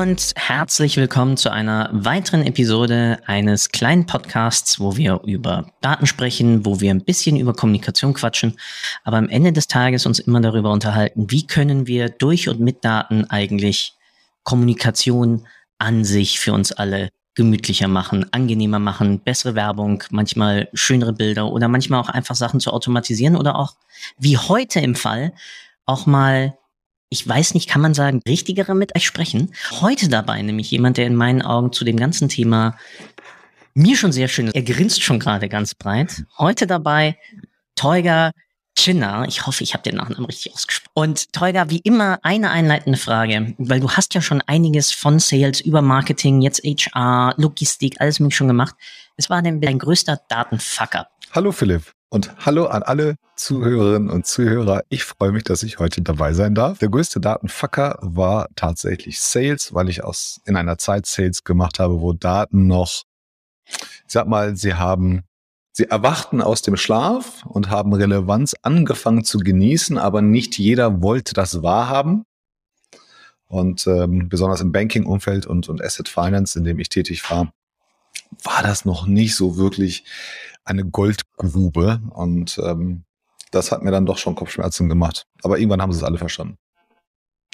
[0.00, 6.64] Und herzlich willkommen zu einer weiteren Episode eines kleinen Podcasts, wo wir über Daten sprechen,
[6.64, 8.56] wo wir ein bisschen über Kommunikation quatschen,
[9.02, 12.84] aber am Ende des Tages uns immer darüber unterhalten, wie können wir durch und mit
[12.84, 13.94] Daten eigentlich
[14.44, 21.50] Kommunikation an sich für uns alle gemütlicher machen, angenehmer machen, bessere Werbung, manchmal schönere Bilder
[21.50, 23.74] oder manchmal auch einfach Sachen zu automatisieren oder auch
[24.16, 25.32] wie heute im Fall
[25.86, 26.57] auch mal
[27.10, 29.52] ich weiß nicht, kann man sagen, richtigere mit euch sprechen.
[29.80, 32.76] Heute dabei nämlich jemand, der in meinen Augen zu dem ganzen Thema
[33.74, 34.54] mir schon sehr schön ist.
[34.54, 36.24] Er grinst schon gerade ganz breit.
[36.36, 37.16] Heute dabei
[37.76, 38.32] Teuger
[38.76, 39.26] Chinna.
[39.26, 40.92] Ich hoffe, ich habe den Nachnamen richtig ausgesprochen.
[40.94, 45.60] Und Teuger, wie immer eine einleitende Frage, weil du hast ja schon einiges von Sales
[45.60, 48.74] über Marketing, jetzt HR, Logistik, alles mögliche schon gemacht.
[49.16, 51.08] Es war denn dein größter Datenfucker?
[51.32, 51.92] Hallo Philipp.
[52.10, 54.82] Und hallo an alle Zuhörerinnen und Zuhörer.
[54.88, 56.78] Ich freue mich, dass ich heute dabei sein darf.
[56.78, 62.00] Der größte Datenfucker war tatsächlich Sales, weil ich aus in einer Zeit Sales gemacht habe,
[62.00, 63.02] wo Daten noch,
[63.66, 65.24] ich sag mal, sie haben,
[65.72, 71.34] sie erwachten aus dem Schlaf und haben Relevanz angefangen zu genießen, aber nicht jeder wollte
[71.34, 72.24] das wahrhaben.
[73.48, 77.52] Und ähm, besonders im Banking-Umfeld und, und Asset Finance, in dem ich tätig war,
[78.42, 80.04] war das noch nicht so wirklich
[80.64, 82.00] eine Goldgrube.
[82.10, 83.04] Und ähm,
[83.50, 85.26] das hat mir dann doch schon Kopfschmerzen gemacht.
[85.42, 86.58] Aber irgendwann haben sie es alle verstanden.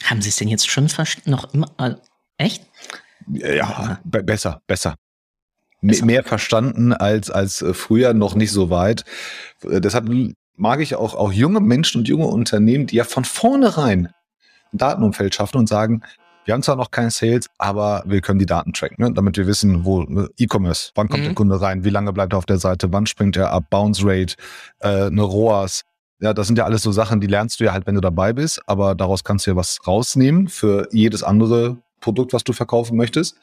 [0.03, 1.31] Haben sie es denn jetzt schon verstanden?
[1.31, 1.71] Noch immer?
[1.79, 1.95] Äh,
[2.39, 2.65] echt?
[3.29, 4.97] Ja, be besser, besser.
[5.81, 6.05] besser.
[6.05, 9.05] Mehr verstanden als, als äh, früher, noch nicht so weit.
[9.63, 10.11] Äh, deshalb
[10.57, 14.13] mag ich auch, auch junge Menschen und junge Unternehmen, die ja von vornherein
[14.73, 16.03] ein Datenumfeld schaffen und sagen,
[16.45, 19.13] wir haben zwar noch keinen Sales, aber wir können die Daten tracken, ne?
[19.13, 21.27] damit wir wissen, wo ne, E-Commerce, wann kommt mhm.
[21.27, 24.03] der Kunde rein, wie lange bleibt er auf der Seite, wann springt er ab, Bounce
[24.05, 24.35] Rate,
[24.81, 25.83] äh, eine ROAS.
[26.21, 28.33] Ja, das sind ja alles so Sachen, die lernst du ja halt, wenn du dabei
[28.33, 32.97] bist, aber daraus kannst du ja was rausnehmen für jedes andere Produkt, was du verkaufen
[32.97, 33.37] möchtest.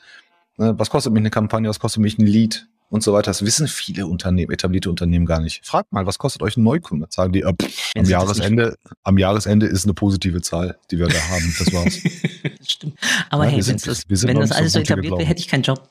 [0.58, 0.74] Ne?
[0.78, 2.68] Was kostet mich eine Kampagne, was kostet mich ein Lead?
[2.92, 3.32] Und so weiter.
[3.32, 5.66] Das wissen viele Unternehmen, etablierte Unternehmen gar nicht.
[5.66, 7.08] Fragt mal, was kostet euch ein Neukunde?
[7.10, 11.20] Sagen die, äh, pff, am Jahresende, am Jahresende ist eine positive Zahl, die wir da
[11.30, 11.56] haben.
[11.58, 12.00] Das war's.
[12.68, 13.00] Stimmt.
[13.30, 15.90] Aber ja, hey, sind, das, wenn das alles so etabliert wäre, hätte ich keinen Job.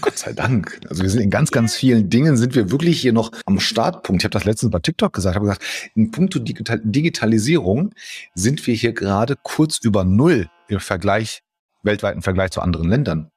[0.00, 0.80] Gott sei Dank.
[0.88, 4.22] Also wir sind in ganz, ganz vielen Dingen sind wir wirklich hier noch am Startpunkt.
[4.22, 5.62] Ich habe das letztens bei TikTok gesagt, habe gesagt,
[5.94, 7.92] in puncto Digital Digitalisierung
[8.34, 11.42] sind wir hier gerade kurz über Null im Vergleich,
[11.82, 13.30] weltweiten Vergleich zu anderen Ländern.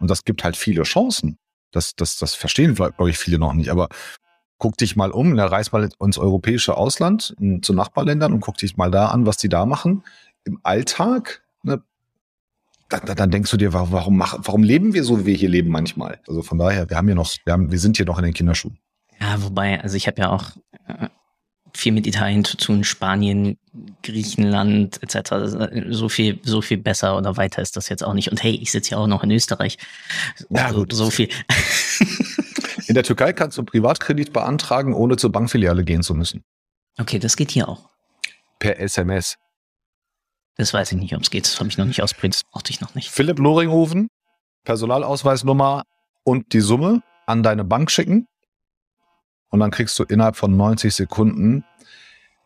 [0.00, 1.38] Und das gibt halt viele Chancen.
[1.74, 3.70] Das, das, das verstehen, glaube ich, viele noch nicht.
[3.70, 3.88] Aber
[4.58, 8.56] guck dich mal um, ne, reis mal ins europäische Ausland, in, zu Nachbarländern und guck
[8.56, 10.04] dich mal da an, was die da machen.
[10.44, 11.82] Im Alltag, ne,
[12.88, 15.70] dann, dann denkst du dir, warum, mach, warum leben wir so, wie wir hier leben
[15.70, 16.20] manchmal?
[16.28, 18.34] Also von daher, wir haben hier noch, wir, haben, wir sind hier noch in den
[18.34, 18.78] Kinderschuhen.
[19.20, 20.50] Ja, wobei, also ich habe ja auch
[20.86, 21.08] äh,
[21.76, 23.58] viel mit Italien zu tun, Spanien,
[24.02, 25.32] Griechenland etc.
[25.32, 28.30] Äh, so viel, so viel besser oder weiter ist das jetzt auch nicht.
[28.30, 29.78] Und hey, ich sitze ja auch noch in Österreich.
[30.50, 30.92] Ja, so, gut.
[30.92, 31.28] so viel.
[32.86, 36.44] In der Türkei kannst du Privatkredit beantragen, ohne zur Bankfiliale gehen zu müssen.
[36.98, 37.88] Okay, das geht hier auch.
[38.58, 39.36] Per SMS.
[40.56, 41.46] Das weiß ich nicht, ob es geht.
[41.46, 42.34] Das habe ich noch nicht ausprobiert.
[42.34, 43.10] Das brauchte ich noch nicht.
[43.10, 44.08] Philipp Loringhofen,
[44.64, 45.82] Personalausweisnummer
[46.22, 48.28] und die Summe an deine Bank schicken
[49.54, 51.62] und dann kriegst du innerhalb von 90 Sekunden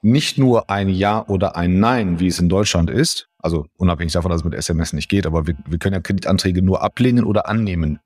[0.03, 4.31] nicht nur ein Ja oder ein Nein, wie es in Deutschland ist, also unabhängig davon,
[4.31, 7.49] dass es mit SMS nicht geht, aber wir, wir können ja Kreditanträge nur ablehnen oder
[7.49, 7.99] annehmen.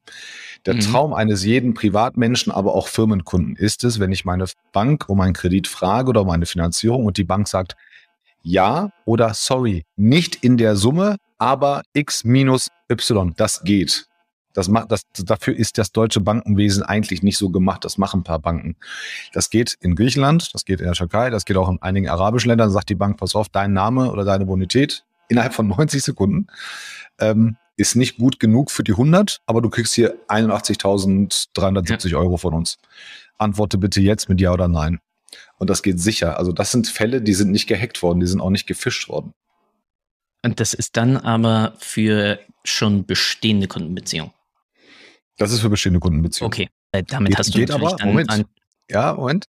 [0.66, 0.80] Der mhm.
[0.82, 5.34] Traum eines jeden Privatmenschen, aber auch Firmenkunden ist es, wenn ich meine Bank um einen
[5.34, 7.74] Kredit frage oder um eine Finanzierung und die Bank sagt,
[8.44, 14.06] ja oder sorry, nicht in der Summe, aber x minus y, das geht.
[14.54, 17.84] Das macht, das, dafür ist das deutsche Bankenwesen eigentlich nicht so gemacht.
[17.84, 18.77] Das machen ein paar Banken.
[19.32, 22.48] Das geht in Griechenland, das geht in der Türkei, das geht auch in einigen arabischen
[22.48, 22.71] Ländern.
[22.71, 26.47] Sagt die Bank, pass auf, dein Name oder deine Bonität innerhalb von 90 Sekunden
[27.18, 32.18] ähm, ist nicht gut genug für die 100, aber du kriegst hier 81.370 ja.
[32.18, 32.78] Euro von uns.
[33.38, 35.00] Antworte bitte jetzt mit Ja oder Nein.
[35.59, 36.38] Und das geht sicher.
[36.38, 39.32] Also das sind Fälle, die sind nicht gehackt worden, die sind auch nicht gefischt worden.
[40.44, 44.32] Und das ist dann aber für schon bestehende Kundenbeziehungen.
[45.42, 46.53] Das ist für bestehende Kundenbeziehungen.
[46.53, 48.44] Okay, äh, damit geht, hast du geht aber, Moment.
[48.91, 49.47] Ja, Moment.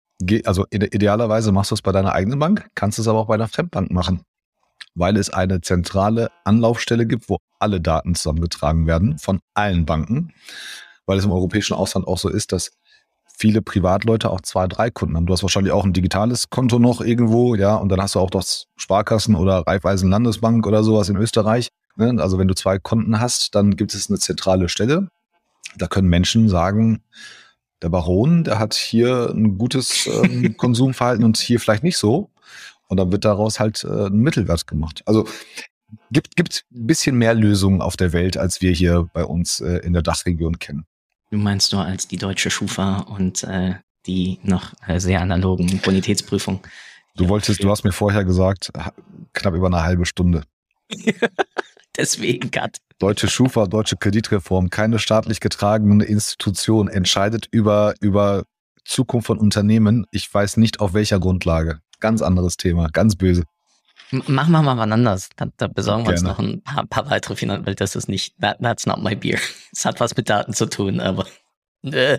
[0.45, 3.47] Also idealerweise machst du es bei deiner eigenen Bank, kannst es aber auch bei einer
[3.47, 4.23] Fremdbank machen,
[4.97, 10.33] weil es eine zentrale Anlaufstelle gibt, wo alle Daten zusammengetragen werden von allen Banken,
[11.07, 12.73] weil es im europäischen Ausland auch so ist, dass
[13.39, 15.27] viele Privatleute auch zwei, drei Kunden haben.
[15.27, 18.31] Du hast wahrscheinlich auch ein digitales Konto noch irgendwo, ja, und dann hast du auch
[18.31, 21.69] das Sparkassen oder Raiffeisen Landesbank oder sowas in Österreich.
[21.97, 22.21] Ne?
[22.21, 25.09] Also wenn du zwei Konten hast, dann gibt es eine zentrale Stelle.
[25.77, 27.03] Da können Menschen sagen,
[27.83, 32.31] der Baron, der hat hier ein gutes ähm, Konsumverhalten und hier vielleicht nicht so.
[32.89, 35.03] Und dann wird daraus halt äh, ein Mittelwert gemacht.
[35.05, 35.29] Also
[36.11, 39.79] gibt gibt ein bisschen mehr Lösungen auf der Welt, als wir hier bei uns äh,
[39.79, 40.87] in der Dachregion kennen.
[41.31, 43.75] Du meinst nur als die deutsche Schufa und äh,
[44.07, 46.61] die noch äh, sehr analogen Bonitätsprüfung.
[47.17, 48.73] Du wolltest, du hast mir vorher gesagt,
[49.33, 50.45] knapp über eine halbe Stunde.
[51.99, 52.79] Deswegen, Cut.
[52.99, 58.45] Deutsche Schufa, deutsche Kreditreform, keine staatlich getragene Institution entscheidet über, über
[58.85, 60.07] Zukunft von Unternehmen.
[60.11, 61.81] Ich weiß nicht auf welcher Grundlage.
[62.01, 63.45] Ganz anderes Thema, ganz böse.
[64.11, 65.29] Machen wir mal wann anders.
[65.37, 66.29] Da, da besorgen wir Gerne.
[66.31, 69.15] uns noch ein paar, paar weitere Finanzen, weil das ist nicht, that, that's not my
[69.15, 69.39] beer.
[69.73, 71.27] Es hat was mit Daten zu tun, aber
[71.83, 72.19] äh,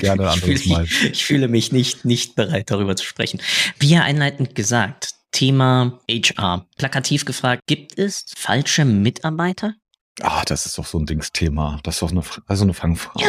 [0.00, 0.84] Gerne anderes ich fühle, Mal.
[0.84, 3.40] Ich, ich fühle mich nicht, nicht bereit, darüber zu sprechen.
[3.78, 6.66] Wie ja einleitend gesagt, Thema HR.
[6.76, 9.74] Plakativ gefragt, gibt es falsche Mitarbeiter?
[10.22, 11.80] Ah, das ist doch so ein Dingsthema.
[11.82, 13.24] Das ist doch eine, also eine Fangfrage.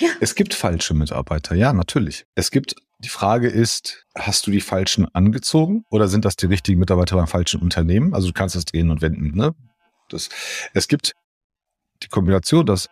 [0.00, 0.06] Ja.
[0.06, 0.08] ja.
[0.20, 2.24] Es gibt falsche Mitarbeiter, ja, natürlich.
[2.34, 6.78] Es gibt die Frage ist, hast du die falschen angezogen oder sind das die richtigen
[6.78, 8.14] Mitarbeiter beim falschen Unternehmen?
[8.14, 9.36] Also du kannst das drehen und wenden.
[9.36, 9.54] Ne?
[10.08, 10.30] Das,
[10.72, 11.12] es gibt
[12.02, 12.88] die Kombination, dass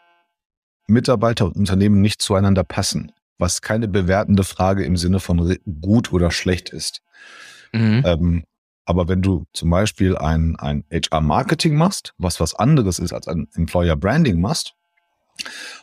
[0.87, 6.31] Mitarbeiter und Unternehmen nicht zueinander passen, was keine bewertende Frage im Sinne von gut oder
[6.31, 7.01] schlecht ist.
[7.73, 8.03] Mhm.
[8.05, 8.45] Ähm,
[8.85, 13.49] aber wenn du zum Beispiel ein, ein HR-Marketing machst, was was anderes ist als ein
[13.55, 14.75] Employer-Branding machst,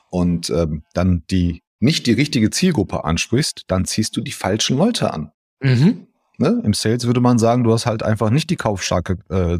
[0.09, 5.13] und ähm, dann die nicht die richtige Zielgruppe ansprichst, dann ziehst du die falschen Leute
[5.13, 5.31] an.
[5.61, 6.07] Mhm.
[6.37, 6.61] Ne?
[6.63, 9.59] Im Sales würde man sagen, du hast halt einfach nicht die kaufstarke äh,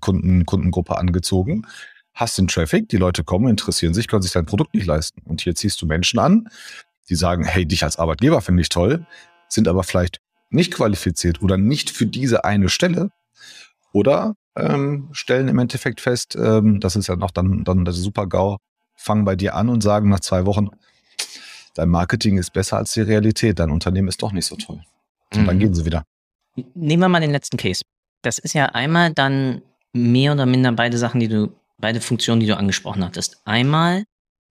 [0.00, 1.66] Kunden, Kundengruppe angezogen,
[2.14, 5.22] hast den Traffic, die Leute kommen, interessieren sich, können sich dein Produkt nicht leisten.
[5.24, 6.48] Und hier ziehst du Menschen an,
[7.08, 9.06] die sagen, hey, dich als Arbeitgeber finde ich toll,
[9.48, 13.10] sind aber vielleicht nicht qualifiziert oder nicht für diese eine Stelle
[13.92, 18.58] oder ähm, stellen im Endeffekt fest, ähm, das ist ja noch dann, dann der Super-GAU,
[18.96, 20.68] fangen bei dir an und sagen nach zwei Wochen,
[21.74, 24.82] dein Marketing ist besser als die Realität, dein Unternehmen ist doch nicht so toll.
[25.32, 25.46] Und mhm.
[25.46, 26.04] dann gehen sie wieder.
[26.74, 27.82] Nehmen wir mal den letzten Case.
[28.22, 29.62] Das ist ja einmal dann
[29.92, 33.40] mehr oder minder beide Sachen, die du, beide Funktionen, die du angesprochen hattest.
[33.44, 34.04] Einmal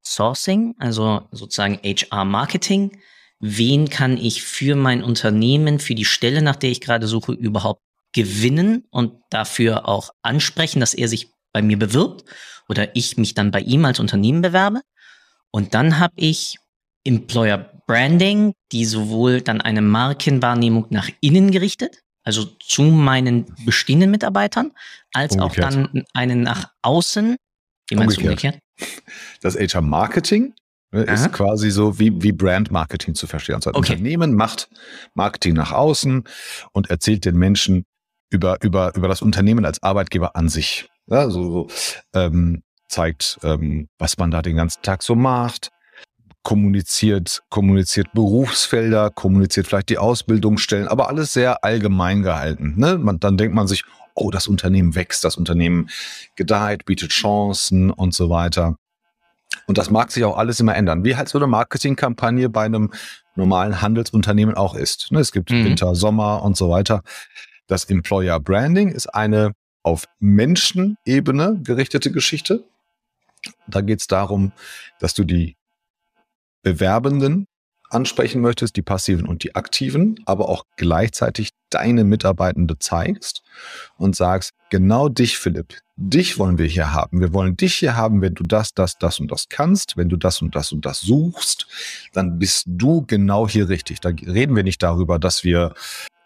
[0.03, 2.97] Sourcing, also sozusagen HR-Marketing.
[3.41, 7.81] Wen kann ich für mein Unternehmen, für die Stelle, nach der ich gerade suche, überhaupt
[8.13, 12.23] gewinnen und dafür auch ansprechen, dass er sich bei mir bewirbt
[12.69, 14.81] oder ich mich dann bei ihm als Unternehmen bewerbe.
[15.49, 16.57] Und dann habe ich
[17.03, 24.71] Employer Branding, die sowohl dann eine Markenwahrnehmung nach innen gerichtet, also zu meinen bestehenden Mitarbeitern,
[25.13, 25.65] als umgekehrt.
[25.65, 27.37] auch dann einen nach außen.
[27.89, 28.59] Wie meinst umgekehrt.
[28.77, 29.41] du umgekehrt?
[29.41, 30.53] Das HR Marketing
[30.91, 33.55] ne, ist quasi so wie, wie Brand Marketing zu verstehen.
[33.55, 33.93] Also ein okay.
[33.93, 34.69] Unternehmen macht
[35.13, 36.23] Marketing nach außen
[36.71, 37.85] und erzählt den Menschen
[38.29, 40.89] über, über, über das Unternehmen als Arbeitgeber an sich.
[41.07, 41.67] Ja, so, so
[42.13, 45.71] ähm, zeigt, ähm, was man da den ganzen Tag so macht,
[46.43, 52.73] kommuniziert, kommuniziert Berufsfelder, kommuniziert vielleicht die Ausbildungsstellen, aber alles sehr allgemein gehalten.
[52.77, 52.97] Ne?
[52.97, 53.83] Man, dann denkt man sich,
[54.15, 55.89] oh, das Unternehmen wächst, das Unternehmen
[56.35, 58.75] gedeiht, bietet Chancen und so weiter.
[59.67, 62.91] Und das mag sich auch alles immer ändern, wie halt so eine Marketingkampagne bei einem
[63.35, 65.11] normalen Handelsunternehmen auch ist.
[65.11, 65.19] Ne?
[65.19, 65.65] Es gibt mhm.
[65.65, 67.01] Winter, Sommer und so weiter.
[67.67, 69.53] Das Employer Branding ist eine
[69.83, 72.63] auf Menschenebene gerichtete Geschichte.
[73.67, 74.51] Da geht es darum,
[74.99, 75.55] dass du die
[76.61, 77.47] Bewerbenden
[77.93, 83.43] ansprechen möchtest, die passiven und die aktiven, aber auch gleichzeitig deine Mitarbeitende zeigst
[83.97, 87.19] und sagst, genau dich, Philipp, dich wollen wir hier haben.
[87.19, 90.17] Wir wollen dich hier haben, wenn du das, das, das und das kannst, wenn du
[90.17, 91.67] das und das und das suchst,
[92.13, 93.99] dann bist du genau hier richtig.
[93.99, 95.73] Da reden wir nicht darüber, dass wir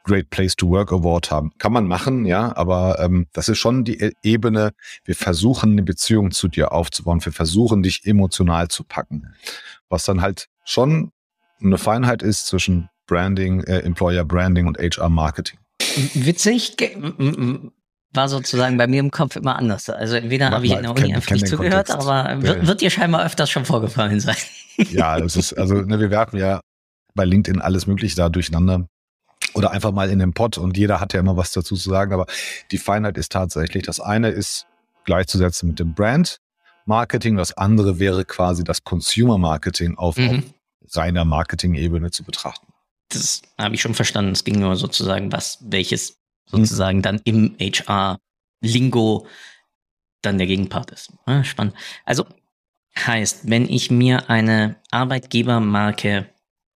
[0.05, 1.51] Great Place to Work Award haben.
[1.57, 4.71] Kann man machen, ja, aber ähm, das ist schon die e-, Ebene,
[5.03, 9.33] wir versuchen eine Beziehung zu dir aufzubauen, wir versuchen dich emotional zu packen.
[9.89, 11.11] Was dann halt schon
[11.61, 15.59] eine Feinheit ist zwischen Branding, äh, Employer Branding und HR Marketing.
[16.13, 16.75] Witzig,
[18.15, 19.89] war sozusagen bei mir im Kopf immer anders.
[19.89, 22.09] Also entweder habe ich in der Uni einfach nicht zugehört, Kontext.
[22.09, 24.37] aber wird, wird dir scheinbar öfters schon vorgefallen sein.
[24.77, 26.59] Ja, das ist, also ne, wir werfen ja
[27.13, 28.87] bei LinkedIn alles Mögliche da durcheinander
[29.53, 32.13] oder einfach mal in den Pod und jeder hat ja immer was dazu zu sagen,
[32.13, 32.25] aber
[32.71, 34.67] die Feinheit ist tatsächlich, das eine ist
[35.05, 36.39] gleichzusetzen mit dem Brand
[36.85, 40.29] Marketing, das andere wäre quasi das Consumer Marketing auf, mhm.
[40.29, 40.43] auf
[40.93, 42.67] reiner Marketing-Ebene zu betrachten.
[43.09, 44.31] Das habe ich schon verstanden.
[44.31, 47.01] Es ging nur sozusagen, was, welches sozusagen mhm.
[47.03, 49.27] dann im HR-Lingo
[50.21, 51.13] dann der Gegenpart ist.
[51.25, 51.75] Ah, spannend.
[52.03, 52.25] Also
[52.97, 56.29] heißt, wenn ich mir eine Arbeitgebermarke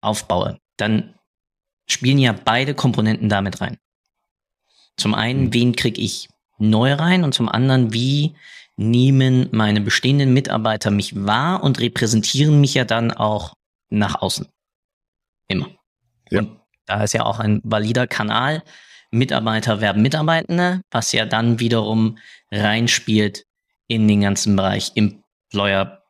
[0.00, 1.14] aufbaue, dann
[1.86, 3.78] spielen ja beide Komponenten damit rein.
[4.96, 5.54] Zum einen, mhm.
[5.54, 8.34] wen kriege ich neu rein und zum anderen, wie
[8.76, 13.54] nehmen meine bestehenden Mitarbeiter mich wahr und repräsentieren mich ja dann auch
[13.88, 14.48] nach außen.
[15.48, 15.70] Immer.
[16.30, 16.40] Ja.
[16.40, 18.62] Und da ist ja auch ein valider Kanal.
[19.10, 22.18] Mitarbeiter werben Mitarbeitende, was ja dann wiederum
[22.50, 23.44] reinspielt
[23.86, 26.02] in den ganzen Bereich Employer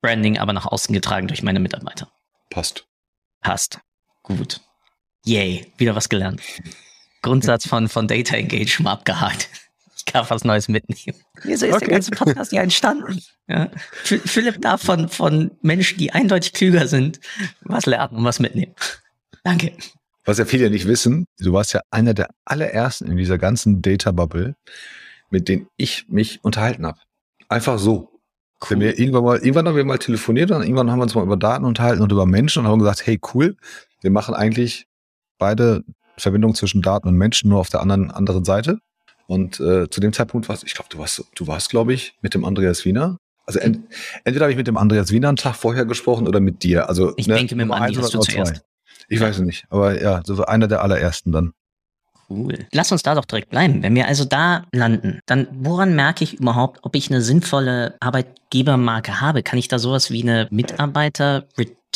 [0.00, 2.10] Branding, aber nach außen getragen durch meine Mitarbeiter.
[2.50, 2.86] Passt.
[3.40, 3.80] Passt.
[4.22, 4.60] Gut.
[5.24, 6.40] Yay, wieder was gelernt.
[7.22, 9.48] Grundsatz von, von Data Engage schon mal abgehakt.
[10.06, 11.18] Ich darf was Neues mitnehmen.
[11.42, 11.86] Wieso ist okay.
[11.86, 13.20] der ganze Podcast ja entstanden?
[13.48, 13.70] Ja.
[14.04, 17.20] Philipp darf von, von Menschen, die eindeutig klüger sind,
[17.62, 18.74] was lernen und was mitnehmen.
[19.44, 19.72] Danke.
[20.24, 24.10] Was ja viele nicht wissen, du warst ja einer der allerersten in dieser ganzen Data
[24.10, 24.56] Bubble,
[25.30, 26.98] mit denen ich mich unterhalten habe.
[27.48, 28.20] Einfach so.
[28.62, 28.70] Cool.
[28.70, 31.22] Wenn wir irgendwann mal, irgendwann haben wir mal telefoniert und irgendwann haben wir uns mal
[31.22, 33.56] über Daten unterhalten und über Menschen und haben gesagt, hey cool,
[34.00, 34.86] wir machen eigentlich
[35.38, 35.84] beide
[36.16, 38.78] Verbindung zwischen Daten und Menschen nur auf der anderen, anderen Seite.
[39.26, 42.34] Und äh, zu dem Zeitpunkt warst, ich glaube, du warst, du warst, glaube ich, mit
[42.34, 43.18] dem Andreas Wiener.
[43.44, 43.80] Also ent,
[44.24, 46.88] entweder habe ich mit dem Andreas Wiener einen Tag vorher gesprochen oder mit dir.
[46.88, 48.62] Also ich ne, denke mit dem Andi hast du zuerst.
[49.08, 51.52] Ich weiß es nicht, aber ja, so einer der allerersten dann.
[52.28, 52.66] Cool.
[52.72, 53.84] Lass uns da doch direkt bleiben.
[53.84, 59.20] Wenn wir also da landen, dann woran merke ich überhaupt, ob ich eine sinnvolle Arbeitgebermarke
[59.20, 59.44] habe?
[59.44, 61.46] Kann ich da sowas wie eine Mitarbeiter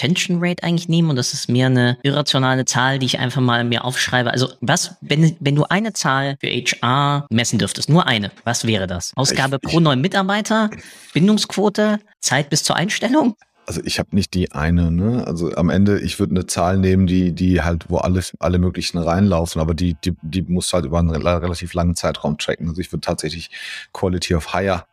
[0.00, 3.64] Retention Rate eigentlich nehmen und das ist mehr eine irrationale Zahl, die ich einfach mal
[3.64, 4.30] mir aufschreibe.
[4.30, 8.86] Also was, wenn, wenn du eine Zahl für HR messen dürftest, nur eine, was wäre
[8.86, 9.12] das?
[9.16, 10.70] Ausgabe ich, pro neuen Mitarbeiter,
[11.12, 13.36] Bindungsquote, Zeit bis zur Einstellung?
[13.66, 15.24] also ich habe nicht die eine, ne?
[15.28, 18.98] Also am Ende, ich würde eine Zahl nehmen, die, die halt, wo alle, alle möglichen
[18.98, 22.68] reinlaufen, aber die, die, die muss halt über einen relativ langen Zeitraum tracken.
[22.68, 23.48] Also ich würde tatsächlich
[23.92, 24.86] Quality of Hire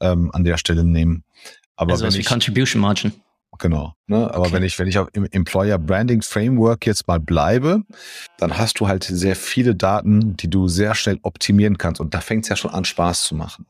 [0.00, 1.24] ähm, an der Stelle nehmen.
[1.74, 3.12] Aber also was wie Contribution Margin.
[3.62, 3.94] Genau.
[4.08, 4.28] Ne?
[4.28, 4.54] Aber okay.
[4.54, 7.84] wenn ich, wenn ich auf im Employer Branding Framework jetzt mal bleibe,
[8.36, 12.00] dann hast du halt sehr viele Daten, die du sehr schnell optimieren kannst.
[12.00, 13.66] Und da fängt es ja schon an, Spaß zu machen.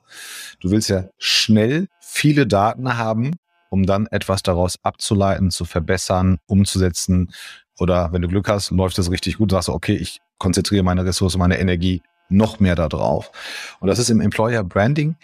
[0.60, 3.32] Du willst ja schnell viele Daten haben,
[3.68, 7.30] um dann etwas daraus abzuleiten, zu verbessern, umzusetzen.
[7.78, 11.04] Oder wenn du Glück hast, läuft es richtig gut, sagst du, okay, ich konzentriere meine
[11.04, 13.30] Ressource, meine Energie noch mehr darauf.
[13.80, 15.16] Und das ist im Employer Branding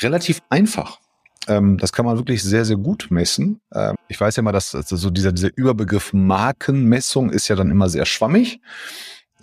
[0.00, 1.01] relativ einfach.
[1.48, 3.60] Ähm, das kann man wirklich sehr, sehr gut messen.
[3.74, 7.88] Ähm, ich weiß ja mal, dass so dieser, dieser Überbegriff Markenmessung ist ja dann immer
[7.88, 8.60] sehr schwammig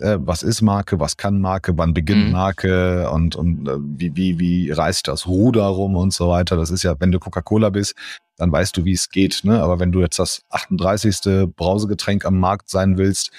[0.00, 2.32] äh, was ist Marke, was kann Marke, wann beginnt mhm.
[2.32, 6.56] Marke und, und äh, wie, wie, wie reißt das Ruder rum und so weiter.
[6.56, 7.94] Das ist ja, wenn du Coca-Cola bist,
[8.36, 9.42] dann weißt du, wie es geht.
[9.44, 9.62] Ne?
[9.62, 11.54] Aber wenn du jetzt das 38.
[11.54, 13.30] Brausegetränk am Markt sein willst,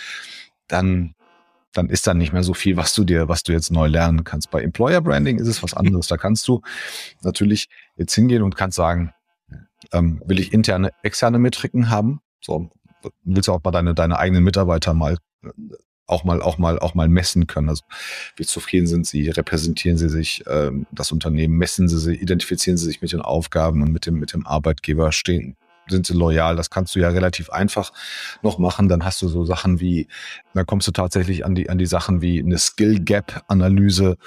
[0.68, 1.16] dann
[1.74, 4.26] dann ist da nicht mehr so viel, was du dir, was du jetzt neu lernen
[4.26, 4.52] kannst.
[4.52, 6.08] Bei Employer Branding ist es was anderes.
[6.08, 6.62] Da kannst du
[7.22, 7.70] natürlich
[8.02, 9.14] jetzt hingehen und kannst sagen,
[9.92, 12.22] ähm, will ich interne, externe Metriken haben?
[12.42, 12.70] So,
[13.24, 15.18] willst du auch mal deine, deine eigenen Mitarbeiter mal
[16.12, 17.70] auch mal, auch mal, auch mal messen können.
[17.70, 17.84] Also
[18.36, 22.86] wie zufrieden sind sie, repräsentieren sie sich, ähm, das Unternehmen, messen sie sich, identifizieren sie
[22.86, 25.56] sich mit den Aufgaben und mit dem, mit dem Arbeitgeber, stehen,
[25.88, 26.56] sind sie loyal.
[26.56, 27.94] Das kannst du ja relativ einfach
[28.42, 28.90] noch machen.
[28.90, 30.08] Dann hast du so Sachen wie,
[30.54, 34.18] da kommst du tatsächlich an die, an die Sachen wie eine Skill Gap Analyse.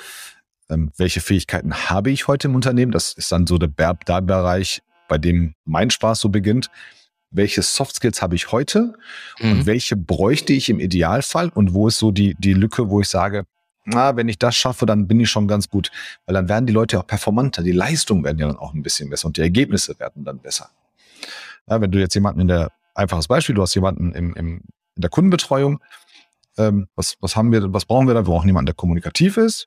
[0.71, 2.93] Ähm, welche Fähigkeiten habe ich heute im Unternehmen?
[2.93, 6.71] Das ist dann so der Bereich, bei dem mein Spaß so beginnt
[7.35, 8.95] welche Soft Skills habe ich heute
[9.41, 9.51] mhm.
[9.51, 13.09] und welche bräuchte ich im Idealfall und wo ist so die, die Lücke, wo ich
[13.09, 13.45] sage,
[13.85, 15.91] na, wenn ich das schaffe, dann bin ich schon ganz gut.
[16.25, 19.11] Weil dann werden die Leute auch performanter, die Leistungen werden ja dann auch ein bisschen
[19.11, 20.71] besser und die Ergebnisse werden dann besser.
[21.69, 24.61] Ja, wenn du jetzt jemanden in der, einfaches Beispiel, du hast jemanden im, im,
[24.95, 25.81] in der Kundenbetreuung,
[26.57, 28.21] ähm, was, was haben wir, was brauchen wir da?
[28.21, 29.67] Wir brauchen jemanden, der kommunikativ ist,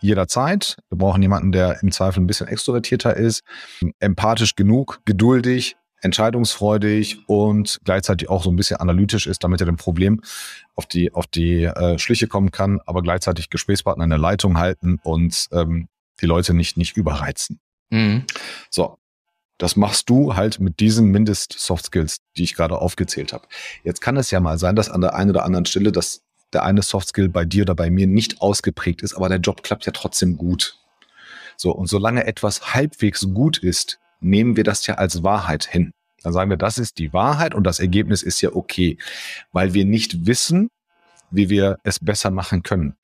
[0.00, 0.76] jederzeit.
[0.88, 3.42] Wir brauchen jemanden, der im Zweifel ein bisschen extrovertierter ist,
[3.98, 9.76] empathisch genug, geduldig, entscheidungsfreudig und gleichzeitig auch so ein bisschen analytisch ist, damit er dem
[9.76, 10.20] Problem
[10.74, 15.00] auf die, auf die äh, Schliche kommen kann, aber gleichzeitig Gesprächspartner in der Leitung halten
[15.02, 15.88] und ähm,
[16.20, 17.60] die Leute nicht, nicht überreizen.
[17.90, 18.24] Mhm.
[18.70, 18.98] So.
[19.58, 23.48] Das machst du halt mit diesen Mindest-Soft Skills, die ich gerade aufgezählt habe.
[23.84, 26.20] Jetzt kann es ja mal sein, dass an der einen oder anderen Stelle, dass
[26.52, 29.62] der eine Soft Skill bei dir oder bei mir nicht ausgeprägt ist, aber der Job
[29.62, 30.78] klappt ja trotzdem gut.
[31.56, 35.92] So, und solange etwas halbwegs gut ist, nehmen wir das ja als Wahrheit hin.
[36.22, 38.98] Dann sagen wir, das ist die Wahrheit und das Ergebnis ist ja okay,
[39.52, 40.70] weil wir nicht wissen,
[41.30, 42.96] wie wir es besser machen können.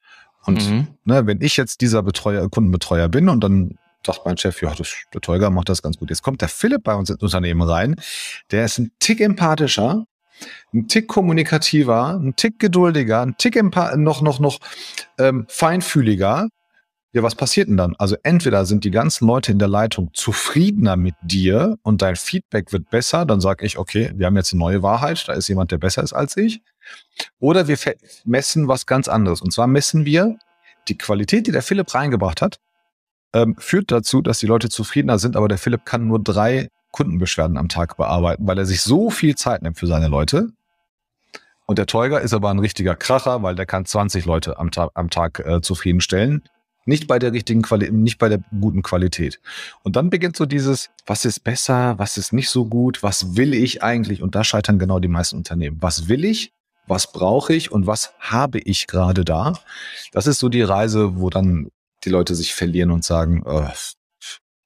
[0.44, 0.88] Und mhm.
[1.04, 4.92] ne, wenn ich jetzt dieser Betreuer, Kundenbetreuer bin und dann sagt mein Chef, ja, das,
[5.14, 6.10] der Tolga macht das ganz gut.
[6.10, 7.96] Jetzt kommt der Philipp bei uns ins Unternehmen rein.
[8.50, 10.04] Der ist ein Tick empathischer,
[10.72, 14.58] ein Tick kommunikativer, ein Tick geduldiger, ein Tick noch, noch, noch
[15.18, 16.48] ähm, feinfühliger
[17.12, 17.94] Ja, was passiert denn dann?
[17.98, 22.72] Also entweder sind die ganzen Leute in der Leitung zufriedener mit dir und dein Feedback
[22.72, 25.70] wird besser, dann sage ich, okay, wir haben jetzt eine neue Wahrheit, da ist jemand,
[25.72, 26.62] der besser ist als ich.
[27.38, 27.76] Oder wir
[28.24, 29.42] messen was ganz anderes.
[29.42, 30.38] Und zwar messen wir
[30.88, 32.58] die Qualität, die der Philipp reingebracht hat,
[33.34, 37.56] ähm, führt dazu, dass die Leute zufriedener sind, aber der Philipp kann nur drei Kundenbeschwerden
[37.56, 40.52] am Tag bearbeiten, weil er sich so viel Zeit nimmt für seine Leute.
[41.66, 44.90] Und der Teuger ist aber ein richtiger Kracher, weil der kann 20 Leute am, Ta
[44.94, 46.42] am Tag äh, zufriedenstellen.
[46.84, 49.40] Nicht bei der richtigen Qualität, nicht bei der guten Qualität.
[49.84, 53.54] Und dann beginnt so dieses, was ist besser, was ist nicht so gut, was will
[53.54, 54.20] ich eigentlich?
[54.20, 55.78] Und da scheitern genau die meisten Unternehmen.
[55.80, 56.52] Was will ich?
[56.88, 59.52] Was brauche ich und was habe ich gerade da?
[60.10, 61.68] Das ist so die Reise, wo dann
[62.04, 63.70] die Leute sich verlieren und sagen, äh,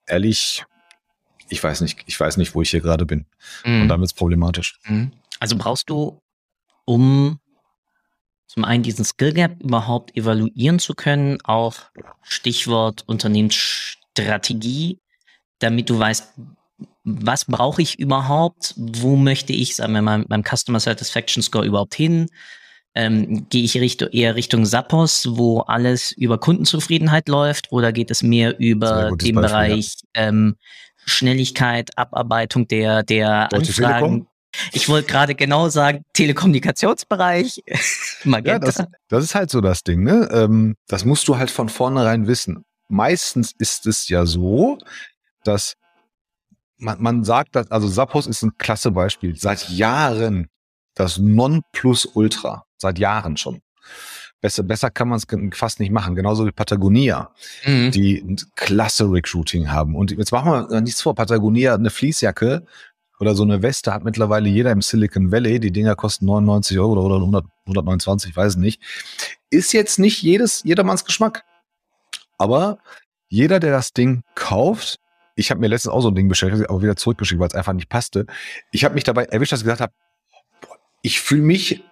[0.07, 0.65] ehrlich,
[1.49, 3.27] ich weiß nicht, ich weiß nicht, wo ich hier gerade bin.
[3.65, 3.83] Mhm.
[3.83, 4.79] Und dann wird es problematisch.
[4.85, 5.13] Mhm.
[5.41, 6.21] Also brauchst du,
[6.85, 7.39] um
[8.47, 11.77] zum einen diesen Skill Gap überhaupt evaluieren zu können, auch
[12.23, 14.99] Stichwort Unternehmensstrategie,
[15.59, 16.33] damit du weißt,
[17.05, 21.95] was brauche ich überhaupt, wo möchte ich, sagen wir mal, beim Customer Satisfaction Score überhaupt
[21.95, 22.29] hin,
[22.95, 28.23] ähm, gehe ich Richtung, eher Richtung Sappos, wo alles über Kundenzufriedenheit läuft, oder geht es
[28.23, 30.29] mehr über den Beispiel, Bereich ja.
[30.29, 30.57] ähm,
[31.07, 34.27] Schnelligkeit, Abarbeitung der, der Anfragen?
[34.73, 37.63] Ich wollte gerade genau sagen, Telekommunikationsbereich.
[38.25, 40.29] ja, das, das, ist halt so das Ding, ne?
[40.33, 42.65] Ähm, das musst du halt von vornherein wissen.
[42.89, 44.79] Meistens ist es ja so,
[45.45, 45.75] dass
[46.79, 49.37] man, man sagt, dass, also Sappos ist ein klasse Beispiel.
[49.37, 50.49] Seit Jahren
[50.95, 52.65] das Nonplusultra.
[52.79, 53.61] Seit Jahren schon.
[54.47, 55.27] Besser, besser kann man es
[55.59, 56.15] fast nicht machen.
[56.15, 57.33] Genauso wie Patagonia,
[57.65, 57.91] mhm.
[57.91, 59.97] die ein klasse Recruiting haben.
[59.97, 61.17] Und jetzt machen wir nichts vor.
[61.17, 62.65] Patagonia eine Fließjacke
[63.19, 65.59] oder so eine Weste hat mittlerweile jeder im Silicon Valley.
[65.59, 68.81] Die Dinger kosten 99 Euro oder 100, 129, weiß nicht.
[69.51, 71.43] Ist jetzt nicht jedes, jedermanns Geschmack.
[72.39, 72.79] Aber
[73.27, 75.01] jeder, der das Ding kauft,
[75.35, 77.73] ich habe mir letztens auch so ein Ding beschäftigt, aber wieder zurückgeschickt, weil es einfach
[77.73, 78.27] nicht passte.
[78.71, 79.93] Ich habe mich dabei erwischt, dass ich gesagt habe,
[81.03, 81.83] ich fühle mich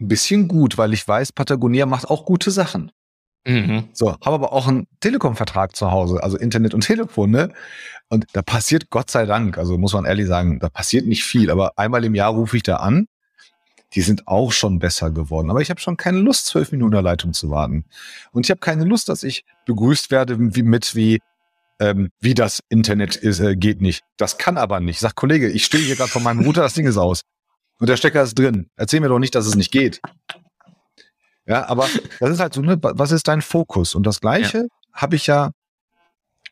[0.00, 2.90] ein bisschen gut, weil ich weiß, Patagonia macht auch gute Sachen.
[3.46, 3.88] Mhm.
[3.92, 7.52] So, habe aber auch einen Telekom-Vertrag zu Hause, also Internet und Telefon, ne?
[8.08, 11.50] Und da passiert Gott sei Dank, also muss man ehrlich sagen, da passiert nicht viel,
[11.50, 13.06] aber einmal im Jahr rufe ich da an.
[13.94, 15.50] Die sind auch schon besser geworden.
[15.50, 17.84] Aber ich habe schon keine Lust, zwölf Minuten in der Leitung zu warten.
[18.32, 21.20] Und ich habe keine Lust, dass ich begrüßt werde wie, mit wie,
[21.78, 24.02] ähm, wie das Internet ist, äh, geht nicht.
[24.16, 24.98] Das kann aber nicht.
[24.98, 27.20] Sag, Kollege, ich stehe hier gerade vor meinem Router, das Ding ist aus.
[27.78, 28.70] Und der Stecker ist drin.
[28.76, 30.00] Erzähl mir doch nicht, dass es nicht geht.
[31.46, 31.88] Ja, aber
[32.20, 33.94] das ist halt so, ne, was ist dein Fokus?
[33.94, 34.64] Und das Gleiche ja.
[34.92, 35.50] habe ich ja,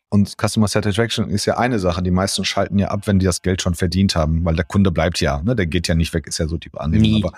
[0.09, 2.03] und Customer Satisfaction ist ja eine Sache.
[2.03, 4.91] Die meisten schalten ja ab, wenn die das Geld schon verdient haben, weil der Kunde
[4.91, 7.01] bleibt ja, ne, der geht ja nicht weg, ist ja so die Annehmung.
[7.01, 7.23] Nie.
[7.23, 7.33] Aber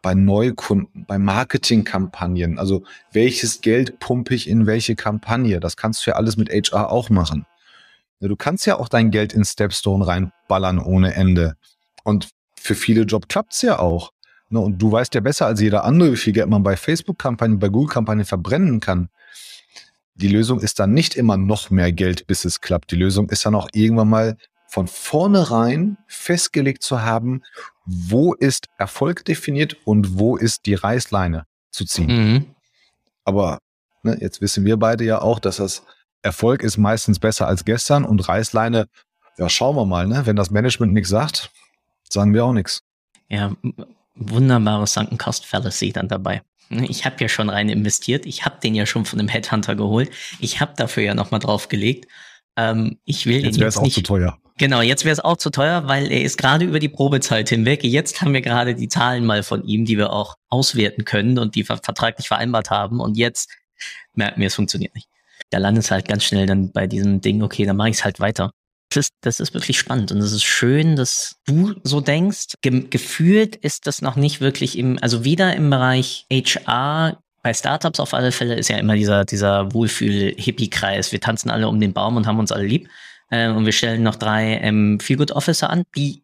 [0.00, 5.60] bei Neukunden, bei Marketingkampagnen, also welches Geld pumpe ich in welche Kampagne?
[5.60, 7.44] Das kannst du ja alles mit HR auch machen.
[8.20, 11.56] Du kannst ja auch dein Geld in Stepstone reinballern ohne Ende.
[12.04, 14.12] Und für viele Jobs klappt's ja auch.
[14.50, 17.58] Ne, und du weißt ja besser als jeder andere, wie viel Geld man bei Facebook-Kampagnen,
[17.58, 19.08] bei Google-Kampagnen verbrennen kann.
[20.14, 22.90] Die Lösung ist dann nicht immer noch mehr Geld, bis es klappt.
[22.90, 24.36] Die Lösung ist dann auch irgendwann mal
[24.68, 27.42] von vornherein festgelegt zu haben,
[27.86, 32.06] wo ist Erfolg definiert und wo ist die Reißleine zu ziehen.
[32.06, 32.46] Mhm.
[33.24, 33.58] Aber
[34.02, 35.84] ne, jetzt wissen wir beide ja auch, dass das
[36.22, 38.86] Erfolg ist meistens besser als gestern und Reißleine,
[39.38, 40.26] ja, schauen wir mal, ne?
[40.26, 41.50] wenn das Management nichts sagt,
[42.12, 42.82] sagen wir auch nichts.
[43.28, 43.52] Ja,
[44.14, 46.42] wunderbares Sunken Cost Fallacy dann dabei.
[46.70, 48.26] Ich habe ja schon rein investiert.
[48.26, 50.10] Ich habe den ja schon von einem Headhunter geholt.
[50.38, 52.06] Ich habe dafür ja nochmal draufgelegt.
[52.56, 54.38] Ähm, ich will jetzt wäre es auch nicht, zu teuer.
[54.56, 57.82] Genau, jetzt wäre es auch zu teuer, weil er ist gerade über die Probezeit hinweg.
[57.82, 61.54] Jetzt haben wir gerade die Zahlen mal von ihm, die wir auch auswerten können und
[61.54, 63.00] die wir vertraglich vereinbart haben.
[63.00, 63.50] Und jetzt
[64.14, 65.08] merken wir, es funktioniert nicht.
[65.48, 68.04] Da landet es halt ganz schnell dann bei diesem Ding, okay, dann mache ich es
[68.04, 68.52] halt weiter.
[68.92, 72.54] Das ist, das ist wirklich spannend und es ist schön, dass du so denkst.
[72.60, 78.00] Ge gefühlt ist das noch nicht wirklich im, also weder im Bereich HR, bei Startups
[78.00, 81.12] auf alle Fälle ist ja immer dieser, dieser Wohlfühl-Hippie-Kreis.
[81.12, 82.88] Wir tanzen alle um den Baum und haben uns alle lieb.
[83.30, 86.22] Äh, und wir stellen noch drei ähm, Feel-Good Officer an, die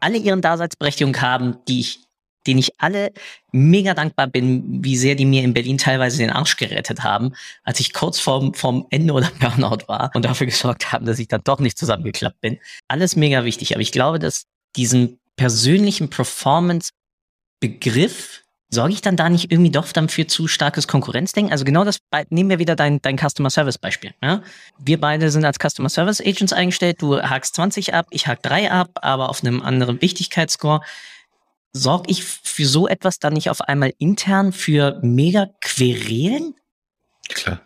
[0.00, 2.05] alle ihren Daseinsberechtigung haben, die ich
[2.46, 3.12] denen ich alle
[3.52, 7.32] mega dankbar bin, wie sehr die mir in Berlin teilweise den Arsch gerettet haben,
[7.64, 11.28] als ich kurz vorm, vorm Ende oder Burnout war und dafür gesorgt haben, dass ich
[11.28, 12.58] dann doch nicht zusammengeklappt bin.
[12.88, 14.44] Alles mega wichtig, aber ich glaube, dass
[14.76, 21.52] diesen persönlichen Performance-Begriff sorge ich dann da nicht irgendwie doch dann für zu starkes Konkurrenzdenken?
[21.52, 21.98] Also genau das,
[22.30, 24.12] nehmen wir wieder dein, dein Customer Service Beispiel.
[24.22, 24.42] Ja?
[24.78, 28.70] Wir beide sind als Customer Service Agents eingestellt, du hakst 20 ab, ich hake 3
[28.70, 30.80] ab, aber auf einem anderen Wichtigkeitsscore
[31.76, 36.54] sorge ich für so etwas dann nicht auf einmal intern für mega Querelen?
[37.28, 37.60] Klar.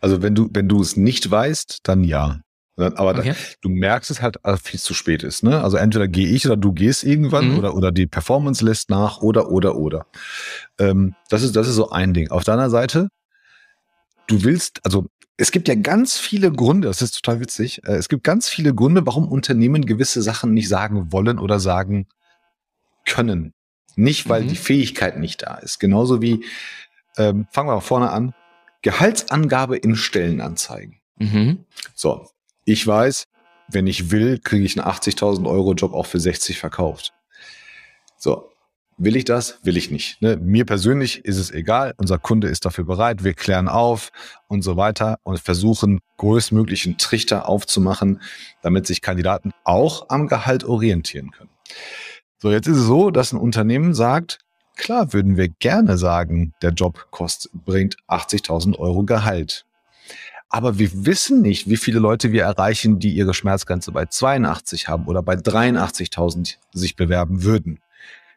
[0.00, 2.40] Also wenn du, wenn du es nicht weißt, dann ja.
[2.76, 3.32] Aber Okay.
[3.32, 5.42] da, du merkst es halt, als viel zu spät ist.
[5.42, 5.60] Ne?
[5.62, 7.58] Also entweder gehe ich oder du gehst irgendwann Mhm.
[7.58, 10.06] oder, oder die Performance lässt nach oder, oder, oder.
[10.78, 12.30] Ähm, das, ist, das ist so ein Ding.
[12.30, 13.08] Auf deiner Seite,
[14.28, 15.06] du willst, also
[15.36, 18.72] es gibt ja ganz viele Gründe, das ist total witzig, äh, es gibt ganz viele
[18.74, 22.06] Gründe, warum Unternehmen gewisse Sachen nicht sagen wollen oder sagen
[23.08, 23.52] können.
[23.96, 24.48] Nicht, weil Mhm.
[24.48, 25.80] die Fähigkeit nicht da ist.
[25.80, 26.44] Genauso wie,
[27.16, 28.34] ähm, fangen wir mal vorne an,
[28.82, 31.00] Gehaltsangabe in Stellenanzeigen.
[31.16, 31.64] Mhm.
[31.94, 32.28] So,
[32.64, 33.24] ich weiß,
[33.68, 37.12] wenn ich will, kriege ich einen 80.000 Euro Job auch für 60 verkauft.
[38.16, 38.50] So,
[38.98, 39.58] will ich das?
[39.64, 40.22] Will ich nicht.
[40.22, 40.36] Ne?
[40.36, 41.92] Mir persönlich ist es egal.
[41.98, 43.24] Unser Kunde ist dafür bereit.
[43.24, 44.10] Wir klären auf
[44.46, 48.20] und so weiter und versuchen, größtmöglichen Trichter aufzumachen,
[48.62, 51.50] damit sich Kandidaten auch am Gehalt orientieren können.
[52.40, 54.38] So, jetzt ist es so, dass ein Unternehmen sagt,
[54.76, 59.66] klar würden wir gerne sagen, der Job kostet, bringt 80.000 Euro Gehalt.
[60.48, 65.06] Aber wir wissen nicht, wie viele Leute wir erreichen, die ihre Schmerzgrenze bei 82 haben
[65.06, 67.80] oder bei 83.000 sich bewerben würden.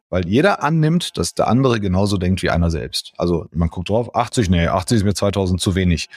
[0.09, 3.13] Weil jeder annimmt, dass der andere genauso denkt wie einer selbst.
[3.17, 6.09] Also man guckt drauf, 80, nee, 80 ist mir 2000 zu wenig.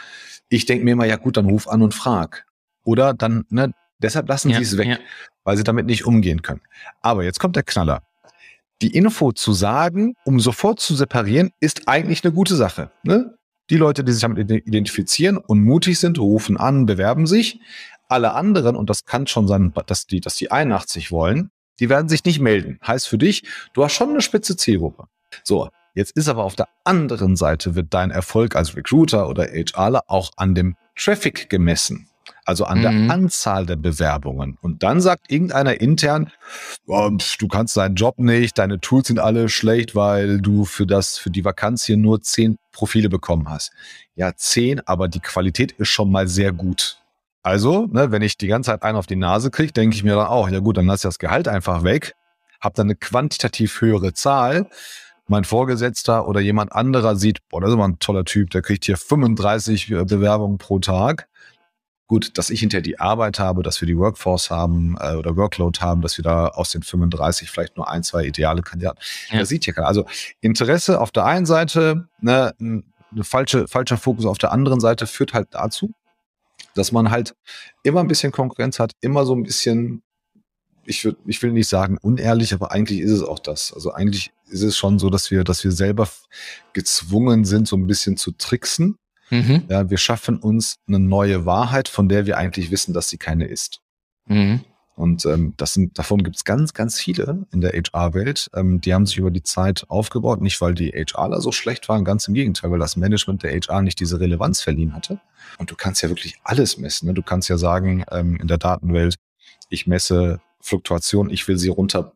[0.49, 2.47] Ich denke mir immer, ja gut, dann ruf an und frag.
[2.83, 3.73] Oder dann, ne,
[4.05, 4.99] deshalb lassen Ja, sie es weg, ja.
[5.45, 6.61] weil sie damit nicht umgehen können.
[7.01, 8.03] Aber jetzt kommt der Knaller.
[8.83, 12.91] Die Info zu sagen, um sofort zu separieren, ist eigentlich eine gute Sache.
[13.03, 13.35] Ne?
[13.71, 17.61] Die Leute, die sich damit identifizieren und mutig sind, rufen an, bewerben sich.
[18.09, 22.09] Alle anderen, und das kann schon sein, dass die, dass die 81 wollen, die werden
[22.09, 22.79] sich nicht melden.
[22.87, 25.07] Heißt für dich, du hast schon eine spitze Zielgruppe.
[25.43, 30.03] So, jetzt ist aber auf der anderen Seite wird dein Erfolg als Recruiter oder HRler
[30.09, 32.09] auch an dem Traffic gemessen.
[32.45, 32.83] Also an Mhm.
[32.83, 34.59] der Anzahl der Bewerbungen.
[34.61, 36.31] Und dann sagt irgendeiner intern,
[36.87, 41.17] oh, du kannst deinen Job nicht, deine Tools sind alle schlecht, weil du für das,
[41.17, 43.73] für die Vakanz hier nur zehn Profile bekommen hast.
[44.15, 46.99] Ja, zehn, aber die Qualität ist schon mal sehr gut.
[47.43, 50.15] Also, ne, wenn ich die ganze Zeit einen auf die Nase kriege, denke ich mir
[50.17, 52.15] dann auch, ja gut, dann lass ich das Gehalt einfach weg,
[52.61, 54.69] hab dann eine quantitativ höhere Zahl.
[55.29, 58.85] Mein Vorgesetzter oder jemand anderer sieht, boah, das ist immer ein toller Typ, der kriegt
[58.85, 61.29] hier 35 Bewerbungen pro Tag.
[62.07, 65.81] Gut, dass ich hinterher die Arbeit habe, dass wir die Workforce haben äh, oder Workload
[65.81, 68.99] haben, dass wir da aus den 35 vielleicht nur ein, zwei ideale Kandidaten.
[69.31, 69.39] Ja.
[69.41, 69.87] Das sieht ja keiner.
[69.87, 70.05] Also
[70.41, 72.85] Interesse auf der einen Seite, ne, ein
[73.23, 75.93] falsche, falscher Fokus auf der anderen Seite führt halt dazu,
[76.75, 77.35] dass man halt
[77.83, 80.03] immer ein bisschen Konkurrenz hat, immer so ein bisschen,
[80.85, 83.73] ich, würd, ich will nicht sagen unehrlich, aber eigentlich ist es auch das.
[83.73, 86.09] Also eigentlich ist es schon so, dass wir, dass wir selber
[86.73, 88.99] gezwungen sind, so ein bisschen zu tricksen.
[89.31, 89.65] Mhm.
[89.69, 93.47] Ja, wir schaffen uns eine neue Wahrheit, von der wir eigentlich wissen, dass sie keine
[93.47, 93.81] ist.
[94.27, 94.61] Mhm.
[94.97, 98.49] Und ähm, das sind, davon gibt es ganz, ganz viele in der HR-Welt.
[98.55, 102.05] Ähm, die haben sich über die Zeit aufgebaut, nicht weil die HRler so schlecht waren,
[102.05, 105.21] ganz im Gegenteil, weil das Management der HR nicht diese Relevanz verliehen hatte.
[105.59, 107.09] Und du kannst ja wirklich alles messen.
[107.09, 107.15] Ne?
[107.15, 109.17] Du kannst ja sagen, ähm, in der Datenwelt,
[109.69, 112.13] ich messe Fluktuation, ich will sie runter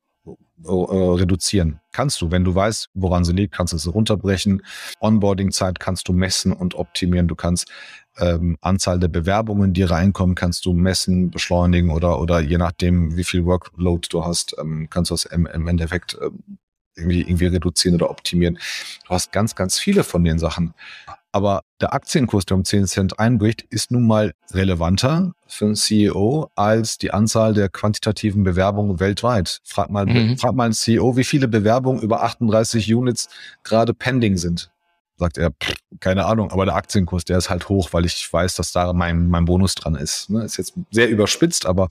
[0.64, 1.80] äh, reduzieren.
[1.92, 4.62] Kannst du, wenn du weißt, woran sie liegt, kannst du sie runterbrechen.
[5.00, 7.28] Onboarding-Zeit kannst du messen und optimieren.
[7.28, 7.70] Du kannst
[8.18, 13.24] ähm, Anzahl der Bewerbungen, die reinkommen, kannst du messen, beschleunigen oder oder je nachdem, wie
[13.24, 16.58] viel Workload du hast, ähm, kannst du das im, im Endeffekt ähm,
[16.98, 18.58] irgendwie irgendwie reduzieren oder optimieren.
[19.06, 20.74] Du hast ganz ganz viele von den Sachen.
[21.30, 26.50] Aber der Aktienkurs, der um 10 Cent einbricht, ist nun mal relevanter für einen CEO
[26.56, 29.60] als die Anzahl der quantitativen Bewerbungen weltweit.
[29.62, 30.38] Frag mal, Mhm.
[30.38, 33.28] frag mal einen CEO, wie viele Bewerbungen über 38 Units
[33.62, 34.70] gerade pending sind.
[35.18, 38.54] Sagt er, pff, keine Ahnung, aber der Aktienkurs, der ist halt hoch, weil ich weiß,
[38.54, 40.30] dass da mein, mein Bonus dran ist.
[40.30, 40.44] Ne?
[40.44, 41.88] Ist jetzt sehr überspitzt, aber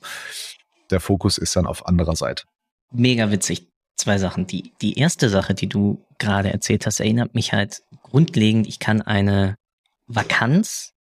[0.89, 2.45] der Fokus ist dann auf anderer Seite.
[2.91, 3.67] Mega witzig.
[3.97, 4.47] Zwei Sachen.
[4.47, 9.01] Die, die erste Sache, die du gerade erzählt hast, erinnert mich halt grundlegend, ich kann
[9.01, 9.57] eine
[10.05, 10.93] Vakanz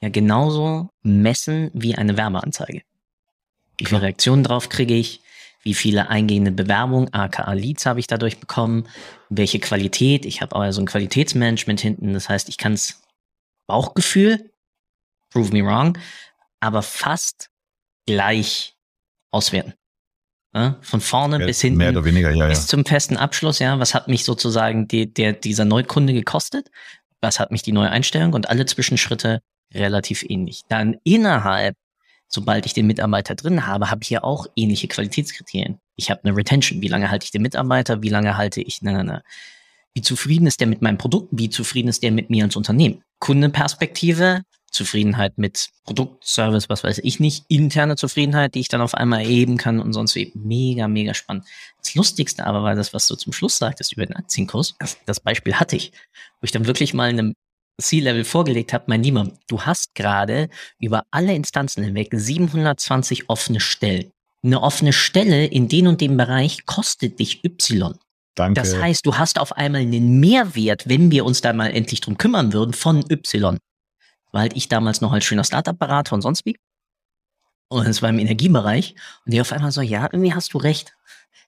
[0.00, 2.82] ja genauso messen wie eine Werbeanzeige.
[3.78, 5.22] Wie viele Reaktionen drauf kriege ich?
[5.62, 8.86] Wie viele eingehende Bewerbungen, aka Leads habe ich dadurch bekommen?
[9.30, 10.24] Welche Qualität?
[10.24, 12.12] Ich habe also ein Qualitätsmanagement hinten.
[12.12, 13.02] Das heißt, ich kann es
[13.66, 14.52] Bauchgefühl,
[15.30, 15.98] prove me wrong,
[16.60, 17.50] aber fast
[18.06, 18.76] gleich
[19.32, 19.74] auswerten.
[20.56, 22.48] Ja, von vorne Mehr, bis hinten mehr oder weniger, ja, ja.
[22.48, 26.70] bis zum festen Abschluss, ja, was hat mich sozusagen die, der, dieser Neukunde gekostet?
[27.20, 29.42] Was hat mich die neue Einstellung und alle Zwischenschritte
[29.74, 30.62] relativ ähnlich.
[30.68, 31.76] Dann innerhalb,
[32.28, 35.78] sobald ich den Mitarbeiter drin habe, habe ich ja auch ähnliche Qualitätskriterien.
[35.96, 36.82] Ich habe eine Retention.
[36.82, 38.02] Wie lange halte ich den Mitarbeiter?
[38.02, 39.22] Wie lange halte ich, na, na, na.
[39.94, 41.28] Wie zufrieden ist der mit meinem Produkt?
[41.32, 43.02] Wie zufrieden ist der mit mir als Unternehmen?
[43.18, 44.42] Kundenperspektive,
[44.76, 49.20] Zufriedenheit mit Produkt, Service, was weiß ich nicht, interne Zufriedenheit, die ich dann auf einmal
[49.20, 50.32] erheben kann und sonst wie.
[50.34, 51.44] Mega, mega spannend.
[51.78, 54.74] Das Lustigste aber war das, was du zum Schluss sagtest über den Aktienkurs.
[54.78, 55.92] Das, das Beispiel hatte ich,
[56.40, 57.34] wo ich dann wirklich mal einem
[57.80, 64.12] C-Level vorgelegt habe, mein Lieber, du hast gerade über alle Instanzen hinweg 720 offene Stellen.
[64.42, 67.98] Eine offene Stelle in den und dem Bereich kostet dich Y.
[68.34, 68.60] Danke.
[68.60, 72.18] Das heißt, du hast auf einmal einen Mehrwert, wenn wir uns da mal endlich drum
[72.18, 73.58] kümmern würden, von Y.
[74.36, 76.58] Weil halt ich damals noch als schöner Startup-Berater und sonst wie.
[77.68, 78.94] Und es war im Energiebereich.
[79.24, 80.94] Und die auf einmal so, ja, irgendwie hast du recht.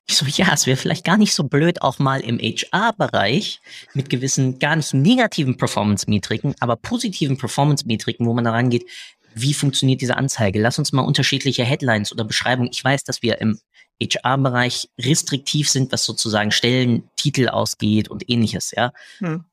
[0.07, 3.61] Ich so, ja, es wäre vielleicht gar nicht so blöd, auch mal im HR-Bereich
[3.93, 8.87] mit gewissen gar nicht negativen Performance-Metriken, aber positiven Performance-Metriken, wo man daran geht,
[9.35, 10.59] wie funktioniert diese Anzeige?
[10.59, 12.71] Lass uns mal unterschiedliche Headlines oder Beschreibungen.
[12.73, 13.61] Ich weiß, dass wir im
[14.03, 18.93] HR-Bereich restriktiv sind, was sozusagen Stellentitel ausgeht und ähnliches, ja.
[19.19, 19.45] Hm.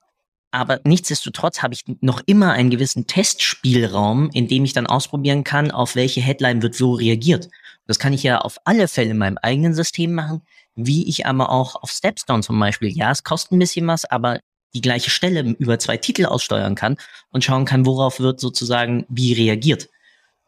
[0.56, 5.70] Aber nichtsdestotrotz habe ich noch immer einen gewissen Testspielraum, in dem ich dann ausprobieren kann,
[5.70, 7.50] auf welche Headline wird wo reagiert.
[7.88, 11.50] Das kann ich ja auf alle Fälle in meinem eigenen System machen, wie ich aber
[11.50, 12.88] auch auf Stepstone zum Beispiel.
[12.88, 14.39] Ja, es kostet ein bisschen was, aber
[14.74, 16.96] die gleiche Stelle über zwei Titel aussteuern kann
[17.32, 19.89] und schauen kann, worauf wird sozusagen wie reagiert.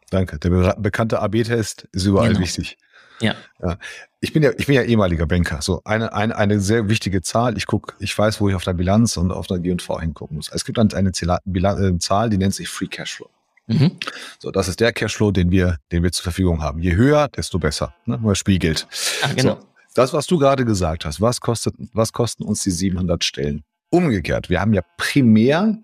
[0.08, 0.38] Danke.
[0.38, 2.40] Der be bekannte AB-Test ist überall genau.
[2.40, 2.78] wichtig.
[3.20, 3.34] Ja.
[3.62, 3.78] ja.
[4.20, 5.62] Ich bin ja, ich bin ja ehemaliger Banker.
[5.62, 7.56] So eine, eine, eine sehr wichtige Zahl.
[7.56, 10.50] Ich guck, ich weiß, wo ich auf der Bilanz und auf der G&V hingucken muss.
[10.52, 13.28] Es gibt eine, eine äh, Zahl, die nennt sich Free Cashflow.
[13.68, 13.92] Mhm.
[14.38, 16.80] So, das ist der Cashflow, den wir, den wir zur Verfügung haben.
[16.80, 17.94] Je höher, desto besser.
[18.06, 18.18] Ne?
[18.22, 18.86] Weil spiegelt.
[19.22, 19.56] Ach, genau.
[19.56, 23.62] So, das, was du gerade gesagt hast, was kostet, was kosten uns die 700 Stellen?
[23.90, 25.78] Umgekehrt, wir haben ja primär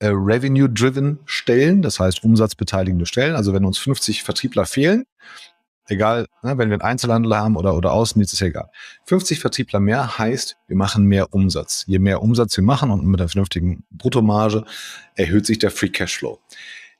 [0.00, 3.34] äh, Revenue-driven Stellen, das heißt umsatzbeteiligende Stellen.
[3.34, 5.04] Also wenn uns 50 Vertriebler fehlen,
[5.88, 8.70] egal, ne, wenn wir einen Einzelhandel haben oder, oder Außendienst, ist ja egal.
[9.04, 11.84] 50 Vertriebler mehr heißt, wir machen mehr Umsatz.
[11.86, 14.64] Je mehr Umsatz wir machen und mit der vernünftigen Bruttomarge
[15.14, 16.40] erhöht sich der Free Cashflow.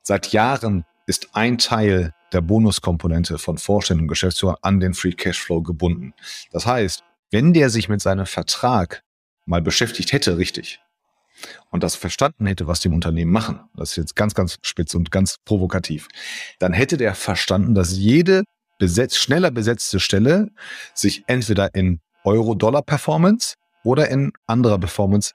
[0.02, 5.62] Seit Jahren ist ein Teil der Bonuskomponente von Vorständen und Geschäftsführern an den Free Cashflow
[5.62, 6.14] gebunden.
[6.50, 9.02] Das heißt, wenn der sich mit seinem Vertrag
[9.46, 10.80] mal beschäftigt hätte, richtig,
[11.70, 14.94] und das verstanden hätte, was die im Unternehmen machen, das ist jetzt ganz, ganz spitz
[14.94, 16.08] und ganz provokativ,
[16.58, 18.44] dann hätte der verstanden, dass jede
[18.78, 20.50] besetzt, schneller besetzte Stelle
[20.94, 25.32] sich entweder in Euro-Dollar-Performance oder in anderer Performance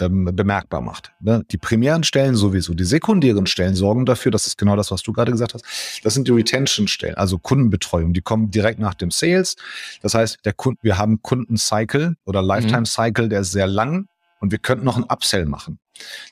[0.00, 1.12] ähm, bemerkbar macht.
[1.20, 1.44] Ne?
[1.50, 5.12] Die primären Stellen sowieso, die sekundären Stellen sorgen dafür, das ist genau das, was du
[5.12, 5.64] gerade gesagt hast.
[6.02, 8.12] Das sind die Retention-Stellen, also Kundenbetreuung.
[8.12, 9.56] Die kommen direkt nach dem Sales.
[10.02, 14.08] Das heißt, der Kunde, wir haben Kundencycle oder Lifetime-Cycle, der ist sehr lang
[14.44, 15.78] und wir könnten noch einen Upsell machen.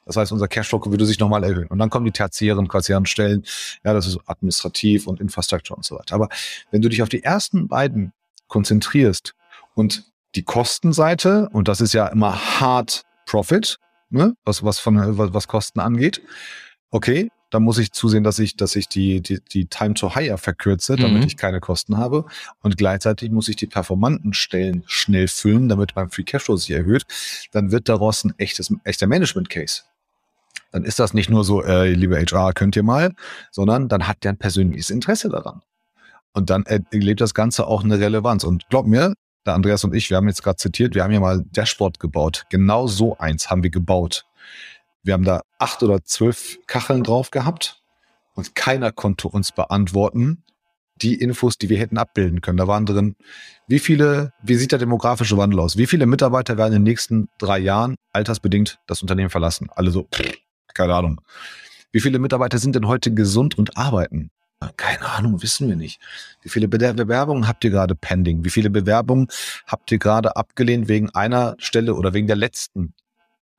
[0.05, 1.67] Das heißt, unser Cashflow würde sich nochmal erhöhen.
[1.69, 3.43] Und dann kommen die tertiären, quasieren Stellen.
[3.85, 6.15] Ja, das ist administrativ und Infrastruktur und so weiter.
[6.15, 6.29] Aber
[6.71, 8.13] wenn du dich auf die ersten beiden
[8.49, 9.35] konzentrierst
[9.75, 13.79] und die Kostenseite, und das ist ja immer hart Profit,
[14.11, 14.35] ne?
[14.45, 16.21] was, was, von, was, was Kosten angeht.
[16.91, 20.39] Okay, dann muss ich zusehen, dass ich, dass ich die, die, die Time to Hire
[20.39, 21.27] verkürze, damit mhm.
[21.27, 22.25] ich keine Kosten habe.
[22.63, 27.05] Und gleichzeitig muss ich die performanten Stellen schnell füllen, damit mein Free Cashflow sich erhöht.
[27.53, 29.83] Dann wird daraus ein echtes, echter Management Case.
[30.71, 33.15] Dann ist das nicht nur so, äh, liebe HR, könnt ihr mal,
[33.51, 35.61] sondern dann hat der ein persönliches Interesse daran.
[36.33, 38.45] Und dann erlebt das Ganze auch eine Relevanz.
[38.45, 39.13] Und glaub mir,
[39.45, 42.47] der Andreas und ich, wir haben jetzt gerade zitiert, wir haben ja mal Dashboard gebaut.
[42.49, 44.25] Genau so eins haben wir gebaut.
[45.03, 47.83] Wir haben da acht oder zwölf Kacheln drauf gehabt
[48.35, 50.45] und keiner konnte uns beantworten,
[50.97, 52.59] die Infos, die wir hätten abbilden können.
[52.59, 53.17] Da waren drin,
[53.67, 55.77] wie viele, wie sieht der demografische Wandel aus?
[55.77, 59.69] Wie viele Mitarbeiter werden in den nächsten drei Jahren altersbedingt das Unternehmen verlassen?
[59.75, 60.09] Alle so,
[60.75, 61.21] keine Ahnung.
[61.91, 64.31] Wie viele Mitarbeiter sind denn heute gesund und arbeiten?
[64.77, 66.01] Keine Ahnung, wissen wir nicht.
[66.43, 68.45] Wie viele Bewerbungen habt ihr gerade pending?
[68.45, 69.27] Wie viele Bewerbungen
[69.67, 72.95] habt ihr gerade abgelehnt wegen einer Stelle oder wegen der letzten?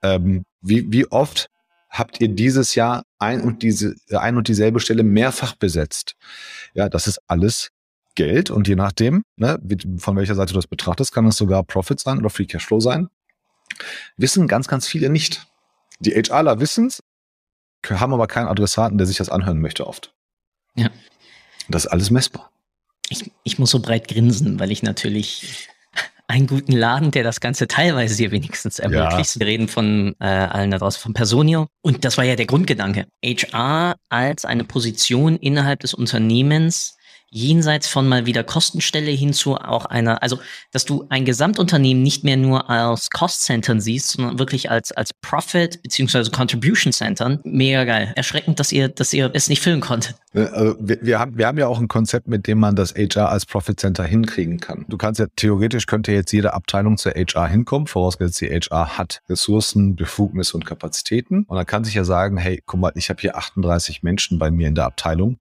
[0.01, 1.49] Ähm, wie, wie oft
[1.89, 6.15] habt ihr dieses Jahr ein und diese, ein und dieselbe Stelle mehrfach besetzt?
[6.73, 7.69] Ja, das ist alles
[8.15, 9.59] Geld und je nachdem, ne,
[9.97, 13.09] von welcher Seite du das betrachtest, kann es sogar Profit sein oder Free Cashflow sein.
[14.17, 15.47] Wissen ganz, ganz viele nicht.
[15.99, 17.03] Die HRler wissen es,
[17.89, 20.13] haben aber keinen Adressaten, der sich das anhören möchte oft.
[20.75, 20.89] Ja.
[21.69, 22.51] Das ist alles messbar.
[23.09, 25.69] Ich, ich muss so breit grinsen, weil ich natürlich
[26.27, 29.35] einen guten Laden, der das Ganze teilweise hier wenigstens ermöglicht.
[29.35, 29.39] Ja.
[29.39, 31.67] Wir reden von äh, allen da draußen, von Personio.
[31.81, 33.07] Und das war ja der Grundgedanke.
[33.23, 36.97] HR als eine Position innerhalb des Unternehmens,
[37.33, 40.39] jenseits von mal wieder Kostenstelle hin zu auch einer, also
[40.71, 45.81] dass du ein Gesamtunternehmen nicht mehr nur als Cost-Centern siehst, sondern wirklich als, als Profit-
[45.81, 46.29] bzw.
[46.29, 47.39] Contribution-Centern.
[47.43, 48.13] Mega geil.
[48.15, 50.15] Erschreckend, dass ihr, dass ihr es nicht füllen konntet.
[50.33, 53.29] Also wir, wir, haben, wir haben ja auch ein Konzept, mit dem man das HR
[53.29, 54.85] als Profit-Center hinkriegen kann.
[54.87, 59.21] Du kannst ja, theoretisch könnte jetzt jede Abteilung zur HR hinkommen, vorausgesetzt die HR hat
[59.29, 61.43] Ressourcen, Befugnisse und Kapazitäten.
[61.43, 64.51] Und dann kann sich ja sagen, hey, guck mal, ich habe hier 38 Menschen bei
[64.51, 65.37] mir in der Abteilung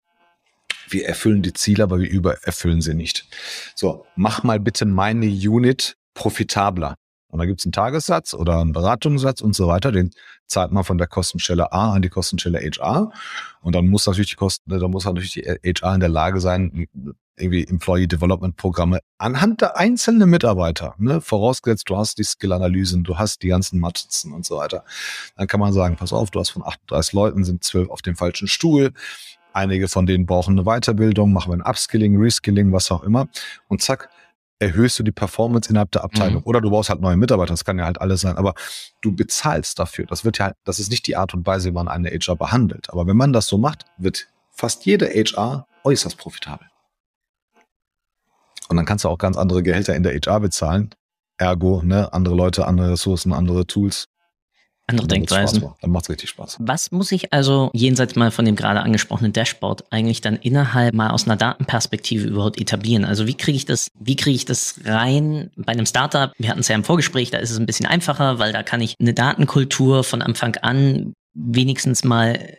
[0.90, 3.28] wir erfüllen die Ziele, aber wir übererfüllen sie nicht.
[3.76, 6.96] So, mach mal bitte meine Unit profitabler.
[7.28, 9.92] Und da gibt es einen Tagessatz oder einen Beratungssatz und so weiter.
[9.94, 10.12] Den
[10.48, 13.12] zahlt man von der Kostenstelle A an die Kostenstelle HR.
[13.62, 16.88] Und dann muss natürlich die Kosten, da muss natürlich die HR in der Lage sein,
[17.38, 23.18] irgendwie Employee Development Programme anhand der einzelnen Mitarbeiter, ne, vorausgesetzt, du hast die Skill-Analysen, du
[23.18, 24.84] hast die ganzen Matrizen und so weiter.
[25.38, 28.16] Dann kann man sagen, pass auf, du hast von 38 Leuten, sind 12 auf dem
[28.16, 28.92] falschen Stuhl.
[29.54, 33.28] Einige von denen brauchen eine Weiterbildung, machen wir ein Upskilling, Reskilling, was auch immer.
[33.68, 34.10] Und zack,
[34.60, 36.42] erhöhst du die Performance innerhalb der Abteilung.
[36.42, 36.46] Mhm.
[36.46, 38.38] Oder du brauchst halt neue Mitarbeiter, das kann ja halt alles sein.
[38.38, 38.54] Aber
[39.02, 40.06] du bezahlst dafür.
[40.06, 42.90] Das wird ja, das ist nicht die Art und Weise, wie man eine HR behandelt.
[42.92, 46.68] Aber wenn man das so macht, wird fast jede HR äußerst profitabel.
[48.70, 50.92] Und dann kannst du auch ganz andere Gehälter in der HR bezahlen.
[51.38, 54.06] Ergo, ne, andere Leute, andere Ressourcen, andere Tools.
[54.92, 55.64] Andere Denkweisen.
[55.82, 56.58] Dann macht es richtig Spaß.
[56.60, 61.10] Was muss ich also jenseits mal von dem gerade angesprochenen Dashboard eigentlich dann innerhalb mal
[61.10, 63.06] aus einer Datenperspektive überhaupt etablieren?
[63.06, 66.32] Also wie kriege ich das, wie kriege ich das rein bei einem Startup?
[66.38, 68.82] Wir hatten es ja im Vorgespräch, da ist es ein bisschen einfacher, weil da kann
[68.82, 72.58] ich eine Datenkultur von Anfang an wenigstens mal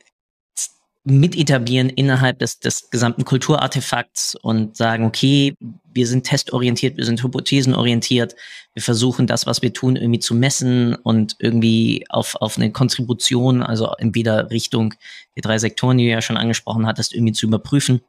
[1.04, 5.56] mit etablieren innerhalb des, des gesamten Kulturartefakts und sagen, okay,
[5.92, 8.36] wir sind testorientiert, wir sind hypothesenorientiert,
[8.74, 13.62] wir versuchen das, was wir tun, irgendwie zu messen und irgendwie auf, auf eine Kontribution,
[13.62, 14.94] also entweder Richtung
[15.36, 18.00] die drei Sektoren, die du ja schon angesprochen hattest, irgendwie zu überprüfen.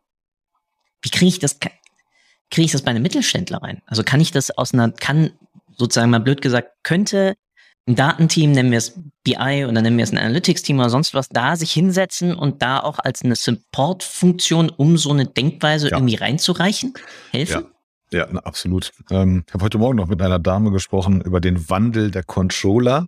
[1.02, 3.82] Wie kriege ich das, kriege ich das bei einem Mittelständler rein?
[3.88, 5.32] Also kann ich das aus einer, kann
[5.76, 7.36] sozusagen mal blöd gesagt, könnte
[7.86, 11.30] ein Datenteam, nennen wir es BI oder nennen wir es ein Analytics-Team oder sonst was,
[11.30, 15.98] da sich hinsetzen und da auch als eine Support-Funktion, um so eine Denkweise ja.
[15.98, 16.94] irgendwie reinzureichen,
[17.32, 17.66] helfen?
[18.12, 18.92] Ja, ja na, absolut.
[19.12, 23.08] Ähm, ich habe heute Morgen noch mit einer Dame gesprochen über den Wandel der Controller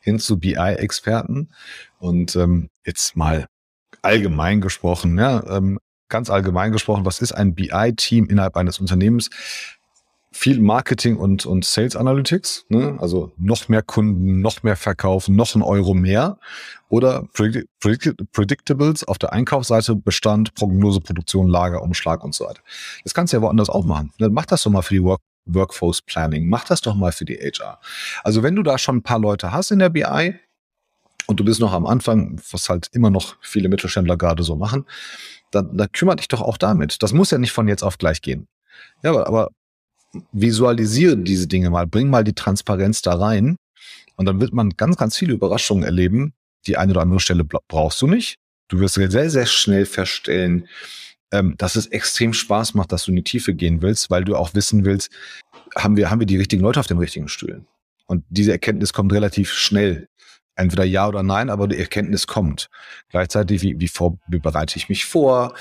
[0.00, 1.50] hin zu BI-Experten
[1.98, 3.46] und ähm, jetzt mal
[4.02, 9.30] allgemein gesprochen, ja, ähm, ganz allgemein gesprochen, was ist ein BI-Team innerhalb eines Unternehmens?
[10.32, 12.96] Viel Marketing und, und Sales Analytics, ne?
[13.00, 16.38] also noch mehr Kunden, noch mehr Verkauf, noch ein Euro mehr
[16.88, 17.66] oder Predict
[18.32, 22.62] Predictables auf der Einkaufsseite, Bestand, Prognose, Produktion, Lager, Umschlag und so weiter.
[23.02, 24.12] Das kannst du ja woanders auch machen.
[24.18, 27.36] Mach das doch mal für die Work Workforce Planning, mach das doch mal für die
[27.36, 27.80] HR.
[28.22, 30.34] Also wenn du da schon ein paar Leute hast in der BI
[31.26, 34.86] und du bist noch am Anfang, was halt immer noch viele Mittelständler gerade so machen,
[35.50, 37.02] dann, dann kümmere dich doch auch damit.
[37.02, 38.46] Das muss ja nicht von jetzt auf gleich gehen.
[39.02, 39.50] Ja, aber, aber
[40.32, 43.56] visualisiere diese Dinge mal, bring mal die Transparenz da rein
[44.16, 46.34] und dann wird man ganz, ganz viele Überraschungen erleben.
[46.66, 48.36] Die eine oder andere Stelle brauchst du nicht.
[48.68, 50.68] Du wirst sehr, sehr schnell feststellen,
[51.32, 54.36] ähm, dass es extrem Spaß macht, dass du in die Tiefe gehen willst, weil du
[54.36, 55.10] auch wissen willst,
[55.76, 57.66] haben wir, haben wir die richtigen Leute auf den richtigen Stühlen?
[58.06, 60.08] Und diese Erkenntnis kommt relativ schnell.
[60.56, 62.68] Entweder ja oder nein, aber die Erkenntnis kommt.
[63.08, 65.54] Gleichzeitig, wie, wie, vor, wie bereite ich mich vor?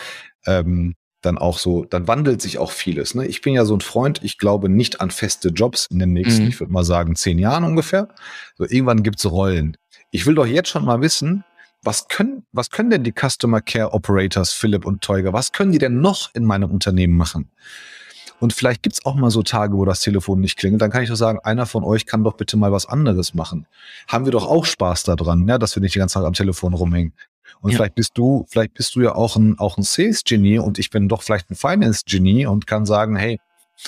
[0.45, 3.15] Ähm, dann auch so, dann wandelt sich auch vieles.
[3.15, 3.25] Ne?
[3.27, 6.43] Ich bin ja so ein Freund, ich glaube nicht an feste Jobs in den nächsten,
[6.43, 6.49] mhm.
[6.49, 8.09] ich würde mal sagen, zehn Jahren ungefähr.
[8.57, 9.77] So, irgendwann gibt's Rollen.
[10.11, 11.43] Ich will doch jetzt schon mal wissen,
[11.83, 15.77] was können, was können denn die Customer Care Operators, Philipp und Teuger, was können die
[15.77, 17.49] denn noch in meinem Unternehmen machen?
[18.39, 20.81] Und vielleicht gibt's auch mal so Tage, wo das Telefon nicht klingelt.
[20.81, 23.67] Dann kann ich doch sagen, einer von euch kann doch bitte mal was anderes machen.
[24.07, 26.73] Haben wir doch auch Spaß daran, ja, dass wir nicht die ganze Zeit am Telefon
[26.73, 27.13] rumhängen.
[27.61, 27.77] Und ja.
[27.77, 31.09] vielleicht bist du, vielleicht bist du ja auch ein, auch ein Sales-Genie und ich bin
[31.09, 33.39] doch vielleicht ein Finance-Genie und kann sagen, hey,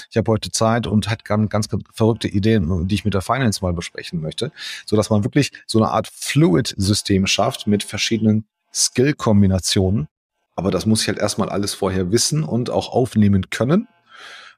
[0.10, 3.60] ich habe heute Zeit und hat ganz, ganz verrückte Ideen, die ich mit der Finance
[3.62, 4.52] mal besprechen möchte,
[4.86, 10.08] so dass man wirklich so eine Art Fluid-System schafft mit verschiedenen Skill-Kombinationen.
[10.56, 13.88] Aber das muss ich halt erstmal alles vorher wissen und auch aufnehmen können.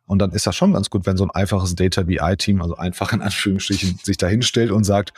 [0.06, 3.14] Und dann ist das schon ganz gut, wenn so ein einfaches Data BI-Team, also einfach
[3.14, 5.14] in Anführungsstrichen, sich da hinstellt und sagt,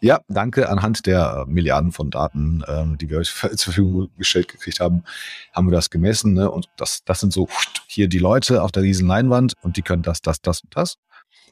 [0.00, 0.68] ja, danke.
[0.68, 5.04] Anhand der äh, Milliarden von Daten, ähm, die wir euch zur Verfügung gestellt gekriegt haben,
[5.52, 6.34] haben wir das gemessen.
[6.34, 6.50] Ne?
[6.50, 7.48] Und das, das sind so
[7.86, 10.96] hier die Leute auf der riesen Leinwand und die können das, das, das und das.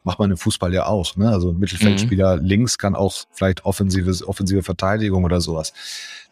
[0.03, 1.17] Macht man im Fußball ja auch.
[1.17, 1.31] Ne?
[1.31, 2.45] Also ein Mittelfeldspieler mhm.
[2.45, 5.73] links kann auch vielleicht offensive, offensive Verteidigung oder sowas.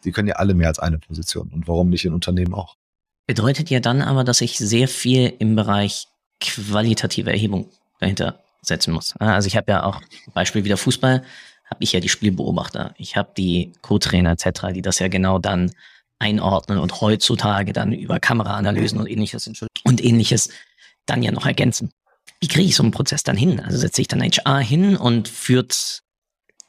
[0.03, 1.49] Die können ja alle mehr als eine Position.
[1.51, 2.75] Und warum nicht in Unternehmen auch?
[3.25, 6.07] Bedeutet ja dann aber, dass ich sehr viel im Bereich
[6.39, 9.15] qualitative Erhebung dahinter setzen muss.
[9.17, 10.01] Also ich habe ja auch
[10.33, 11.23] Beispiel wieder Fußball
[11.73, 15.71] habe ich ja die Spielbeobachter, ich habe die Co-Trainer etc., die das ja genau dann
[16.19, 19.49] einordnen und heutzutage dann über Kameraanalysen und ähnliches
[19.83, 20.49] und ähnliches
[21.07, 21.89] dann ja noch ergänzen.
[22.39, 23.59] Wie kriege ich so einen Prozess dann hin?
[23.59, 26.03] Also setze ich dann HR hin und führt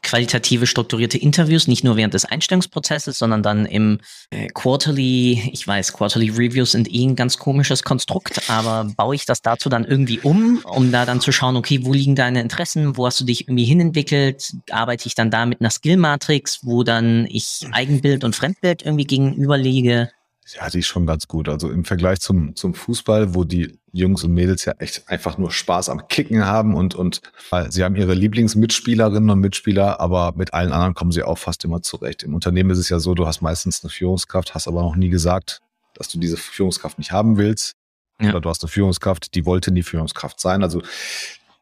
[0.05, 3.99] qualitative, strukturierte Interviews, nicht nur während des Einstellungsprozesses, sondern dann im
[4.31, 9.25] äh, Quarterly, ich weiß, Quarterly Reviews sind eh ein ganz komisches Konstrukt, aber baue ich
[9.25, 12.97] das dazu dann irgendwie um, um da dann zu schauen, okay, wo liegen deine Interessen,
[12.97, 17.27] wo hast du dich irgendwie hinentwickelt, arbeite ich dann da mit einer Skill-Matrix, wo dann
[17.29, 20.11] ich Eigenbild und Fremdbild irgendwie gegenüberlege.
[20.47, 21.49] Ja, die ist schon ganz gut.
[21.49, 25.51] Also im Vergleich zum, zum Fußball, wo die Jungs und Mädels ja echt einfach nur
[25.51, 30.53] Spaß am Kicken haben und, und weil sie haben ihre Lieblingsmitspielerinnen und Mitspieler, aber mit
[30.53, 32.23] allen anderen kommen sie auch fast immer zurecht.
[32.25, 35.09] Im Unternehmen ist es ja so, du hast meistens eine Führungskraft, hast aber noch nie
[35.09, 35.63] gesagt,
[35.95, 37.77] dass du diese Führungskraft nicht haben willst.
[38.21, 38.31] Ja.
[38.31, 40.63] Oder du hast eine Führungskraft, die wollte nie Führungskraft sein.
[40.63, 40.83] Also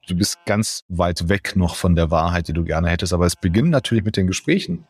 [0.09, 3.13] du bist ganz weit weg noch von der Wahrheit, die du gerne hättest.
[3.13, 4.87] Aber es beginnt natürlich mit den Gesprächen.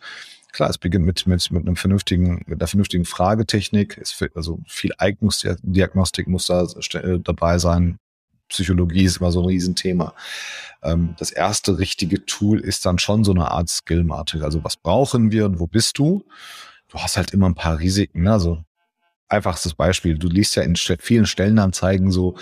[0.53, 3.99] Klar, es beginnt mit, mit, mit einem vernünftigen, mit einer vernünftigen Fragetechnik.
[3.99, 7.99] Es, also viel Eignungsdiagnostik muss da äh, dabei sein.
[8.49, 10.15] Psychologie ist immer so ein Riesenthema.
[10.83, 14.45] Ähm, das erste richtige Tool ist dann schon so eine Art Skill-Matrix.
[14.45, 16.25] Also was brauchen wir und wo bist du?
[16.89, 18.25] Du hast halt immer ein paar Risiken.
[18.25, 18.33] Ne?
[18.33, 18.63] Also
[19.29, 20.19] einfachstes Beispiel.
[20.19, 22.37] Du liest ja in vielen Stellenanzeigen so,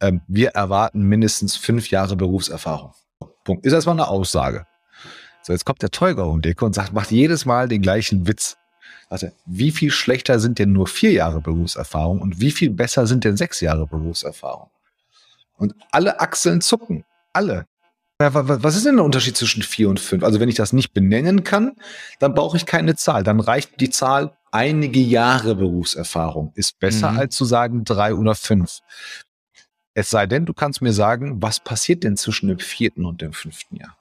[0.00, 2.92] ähm, wir erwarten mindestens fünf Jahre Berufserfahrung.
[3.44, 3.64] Punkt.
[3.64, 4.66] Ist erstmal eine Aussage.
[5.46, 8.26] So, jetzt kommt der Teuger um die Ecke und sagt, macht jedes Mal den gleichen
[8.26, 8.56] Witz.
[9.08, 13.22] Also, wie viel schlechter sind denn nur vier Jahre Berufserfahrung und wie viel besser sind
[13.22, 14.70] denn sechs Jahre Berufserfahrung?
[15.56, 17.04] Und alle Achseln zucken.
[17.32, 17.66] Alle.
[18.18, 20.24] Was ist denn der Unterschied zwischen vier und fünf?
[20.24, 21.76] Also wenn ich das nicht benennen kann,
[22.18, 23.22] dann brauche ich keine Zahl.
[23.22, 26.50] Dann reicht die Zahl einige Jahre Berufserfahrung.
[26.56, 27.18] Ist besser mhm.
[27.20, 28.80] als zu sagen drei oder fünf.
[29.94, 33.32] Es sei denn, du kannst mir sagen, was passiert denn zwischen dem vierten und dem
[33.32, 33.96] fünften Jahr?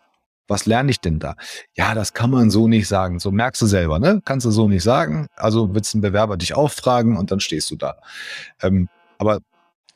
[0.47, 1.35] Was lerne ich denn da?
[1.73, 3.19] Ja, das kann man so nicht sagen.
[3.19, 4.21] So merkst du selber, ne?
[4.25, 5.27] Kannst du so nicht sagen.
[5.35, 7.97] Also wird ein Bewerber dich auffragen und dann stehst du da.
[8.61, 8.87] Ähm,
[9.17, 9.39] aber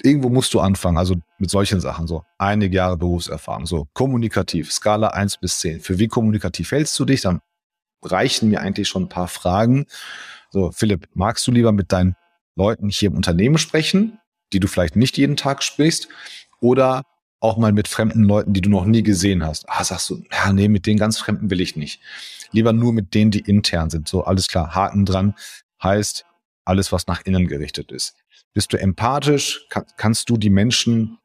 [0.02, 5.10] irgendwo musst du anfangen, also mit solchen Sachen, so einige Jahre Berufserfahrung, so kommunikativ, Skala
[5.10, 5.80] eins bis zehn.
[5.80, 7.22] Für wie kommunikativ hältst du dich?
[7.22, 7.42] Dann
[8.02, 9.86] reichen mir eigentlich schon ein paar Fragen.
[10.52, 12.16] So, Philipp, magst du lieber mit deinen
[12.56, 14.20] Leuten hier im Unternehmen sprechen,
[14.52, 16.08] die du vielleicht nicht jeden Tag sprichst,
[16.62, 17.04] oder
[17.40, 19.70] auch mal mit fremden Leuten, die du noch nie gesehen hast.
[19.70, 22.02] Ah, sagst du, ja, nee, mit den ganz Fremden will ich nicht.
[22.52, 24.08] Lieber nur mit denen, die intern sind.
[24.08, 25.36] So, alles klar, Haken dran
[25.82, 26.26] heißt
[26.66, 28.16] alles, was nach innen gerichtet ist.
[28.54, 29.66] Bist du empathisch?
[29.70, 31.18] Kann, kannst du die Menschen,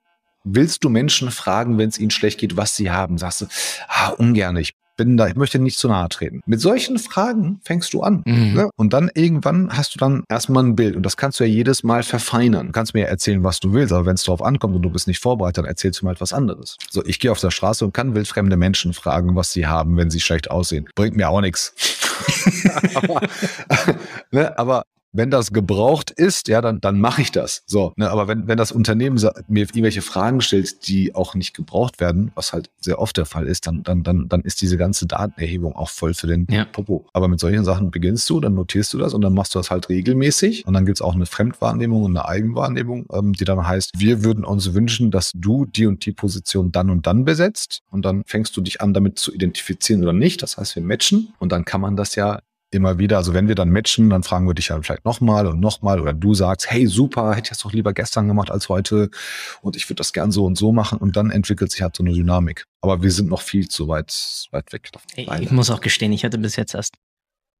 [0.44, 3.18] willst du Menschen fragen, wenn es ihnen schlecht geht, was sie haben?
[3.18, 3.46] Sagst du,
[3.88, 6.40] ah, ungern, ich bin da, ich möchte nicht zu nahe treten.
[6.46, 8.22] Mit solchen Fragen fängst du an.
[8.26, 8.54] Mhm.
[8.54, 8.70] Ne?
[8.76, 11.82] Und dann irgendwann hast du dann erstmal ein Bild und das kannst du ja jedes
[11.82, 12.66] Mal verfeinern.
[12.66, 14.90] Du kannst mir ja erzählen, was du willst, aber wenn es darauf ankommt und du
[14.90, 16.76] bist nicht vorbereitet, dann erzählst du mal etwas anderes.
[16.90, 20.10] So, ich gehe auf der Straße und kann wildfremde Menschen fragen, was sie haben, wenn
[20.10, 20.88] sie schlecht aussehen.
[20.94, 21.74] Bringt mir auch nichts.
[22.94, 23.20] aber,
[24.30, 24.84] ne, aber
[25.14, 27.62] wenn das gebraucht ist, ja, dann, dann mache ich das.
[27.66, 32.00] So, ne, aber wenn, wenn das Unternehmen mir irgendwelche Fragen stellt, die auch nicht gebraucht
[32.00, 35.06] werden, was halt sehr oft der Fall ist, dann, dann, dann, dann ist diese ganze
[35.06, 36.64] Datenerhebung auch voll für den ja.
[36.64, 37.06] Popo.
[37.12, 39.70] Aber mit solchen Sachen beginnst du, dann notierst du das und dann machst du das
[39.70, 40.66] halt regelmäßig.
[40.66, 44.44] Und dann gibt's auch eine Fremdwahrnehmung und eine Eigenwahrnehmung, ähm, die dann heißt, wir würden
[44.44, 47.82] uns wünschen, dass du die und die Position dann und dann besetzt.
[47.90, 50.42] Und dann fängst du dich an, damit zu identifizieren oder nicht.
[50.42, 52.40] Das heißt, wir matchen und dann kann man das ja
[52.74, 55.60] immer wieder, also wenn wir dann matchen, dann fragen wir dich ja vielleicht nochmal und
[55.60, 59.10] nochmal oder du sagst, hey, super, hätte ich das doch lieber gestern gemacht als heute
[59.62, 62.02] und ich würde das gern so und so machen und dann entwickelt sich halt so
[62.02, 62.64] eine Dynamik.
[62.80, 64.90] Aber wir sind noch viel zu weit, weit weg.
[64.92, 65.42] Davon.
[65.42, 66.94] Ich muss auch gestehen, ich hatte bis jetzt erst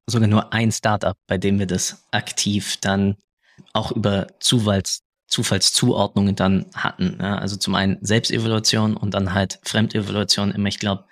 [0.06, 3.16] sogar nur ein Startup, bei dem wir das aktiv dann
[3.72, 7.18] auch über Zufalls, Zufallszuordnungen dann hatten.
[7.20, 10.68] Ja, also zum einen Selbstevaluation und dann halt Fremdevaluation immer.
[10.68, 11.04] Ich glaube,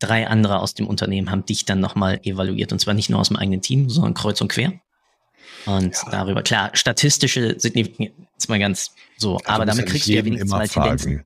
[0.00, 2.72] drei andere aus dem Unternehmen haben dich dann nochmal evaluiert.
[2.72, 4.72] Und zwar nicht nur aus dem eigenen Team, sondern kreuz und quer.
[5.66, 6.10] Und ja.
[6.10, 10.24] darüber, klar, statistische sind jetzt mal ganz so, also aber damit ja kriegst du ja
[10.24, 11.24] wenigstens mal Tendenzen.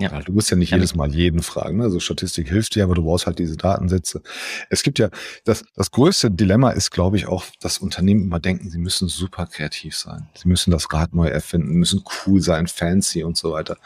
[0.00, 0.20] Ja.
[0.22, 1.78] Du musst ja nicht jedes Mal jeden fragen.
[1.78, 1.84] Ne?
[1.84, 4.22] Also Statistik hilft dir, aber du brauchst halt diese Datensätze.
[4.68, 5.08] Es gibt ja,
[5.44, 9.46] das, das größte Dilemma ist, glaube ich, auch, dass Unternehmen immer denken, sie müssen super
[9.46, 10.28] kreativ sein.
[10.34, 13.76] Sie müssen das Rad neu erfinden, müssen cool sein, fancy und so weiter.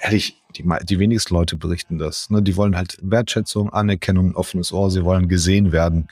[0.00, 2.30] Ehrlich, die, die wenigsten Leute berichten das.
[2.30, 2.42] Ne?
[2.42, 6.08] Die wollen halt Wertschätzung, Anerkennung, offenes Ohr, sie wollen gesehen werden.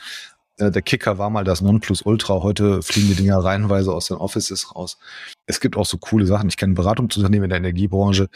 [0.58, 2.42] Äh, der Kicker war mal das Nonplusultra.
[2.42, 4.98] Heute fliegen die Dinger reihenweise aus den Offices raus.
[5.46, 6.48] Es gibt auch so coole Sachen.
[6.48, 8.28] Ich kenne Beratungsunternehmen in der Energiebranche.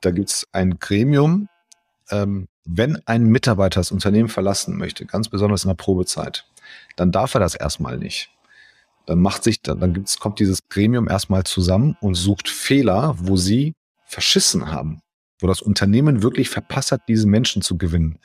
[0.00, 1.48] Da gibt es ein Gremium,
[2.10, 6.46] ähm, wenn ein Mitarbeiter das Unternehmen verlassen möchte, ganz besonders in der Probezeit,
[6.96, 8.30] dann darf er das erstmal nicht.
[9.06, 13.36] Dann macht sich, dann, dann gibt's, kommt dieses Gremium erstmal zusammen und sucht Fehler, wo
[13.36, 13.74] sie
[14.08, 15.02] verschissen haben
[15.40, 18.18] wo das Unternehmen wirklich verpasst hat, diese Menschen zu gewinnen.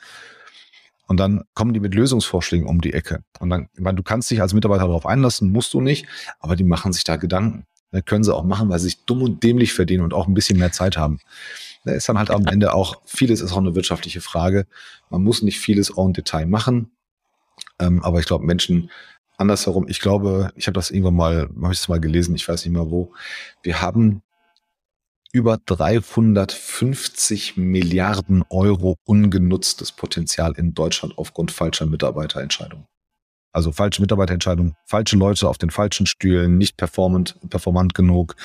[1.06, 3.22] Und dann kommen die mit Lösungsvorschlägen um die Ecke.
[3.38, 6.06] Und dann, ich meine, du kannst dich als Mitarbeiter darauf einlassen, musst du nicht,
[6.40, 7.66] aber die machen sich da Gedanken.
[7.90, 10.34] Das können sie auch machen, weil sie sich dumm und dämlich verdienen und auch ein
[10.34, 11.20] bisschen mehr Zeit haben.
[11.84, 14.66] Da ist dann halt am Ende auch, vieles ist auch eine wirtschaftliche Frage.
[15.10, 16.90] Man muss nicht vieles en Detail machen.
[17.78, 18.90] Ähm, aber ich glaube, Menschen
[19.36, 22.64] andersherum, ich glaube, ich habe das irgendwann mal, habe ich es mal gelesen, ich weiß
[22.64, 23.12] nicht mehr wo.
[23.62, 24.22] Wir haben
[25.34, 32.86] über 350 Milliarden Euro ungenutztes Potenzial in Deutschland aufgrund falscher Mitarbeiterentscheidungen.
[33.52, 38.36] Also falsche Mitarbeiterentscheidungen, falsche Leute auf den falschen Stühlen, nicht performant, performant genug,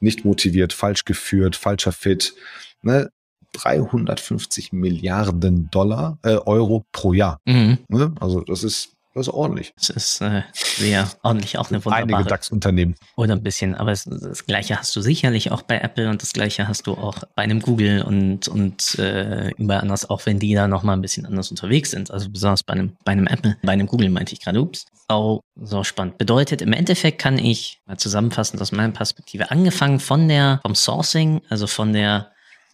[0.00, 2.34] nicht motiviert, falsch geführt, falscher Fit.
[2.80, 3.10] Ne?
[3.52, 7.40] 350 Milliarden Dollar, äh, Euro pro Jahr.
[7.44, 7.78] Mhm.
[7.88, 8.14] Ne?
[8.20, 9.74] Also das ist das ist ordentlich.
[9.76, 12.16] Das ist äh, sehr ordentlich, auch eine wunderbare.
[12.16, 12.94] Einige DAX-Unternehmen.
[13.16, 16.32] Oder ein bisschen, aber es, das Gleiche hast du sicherlich auch bei Apple und das
[16.32, 20.54] Gleiche hast du auch bei einem Google und, und äh, überall anders, auch wenn die
[20.54, 22.10] da nochmal ein bisschen anders unterwegs sind.
[22.10, 24.86] Also besonders bei einem, bei einem Apple, bei einem Google meinte ich gerade, ups.
[25.08, 26.16] Auch so spannend.
[26.16, 31.42] Bedeutet, im Endeffekt kann ich mal zusammenfassend aus meiner Perspektive angefangen von der, vom Sourcing,
[31.50, 32.31] also von der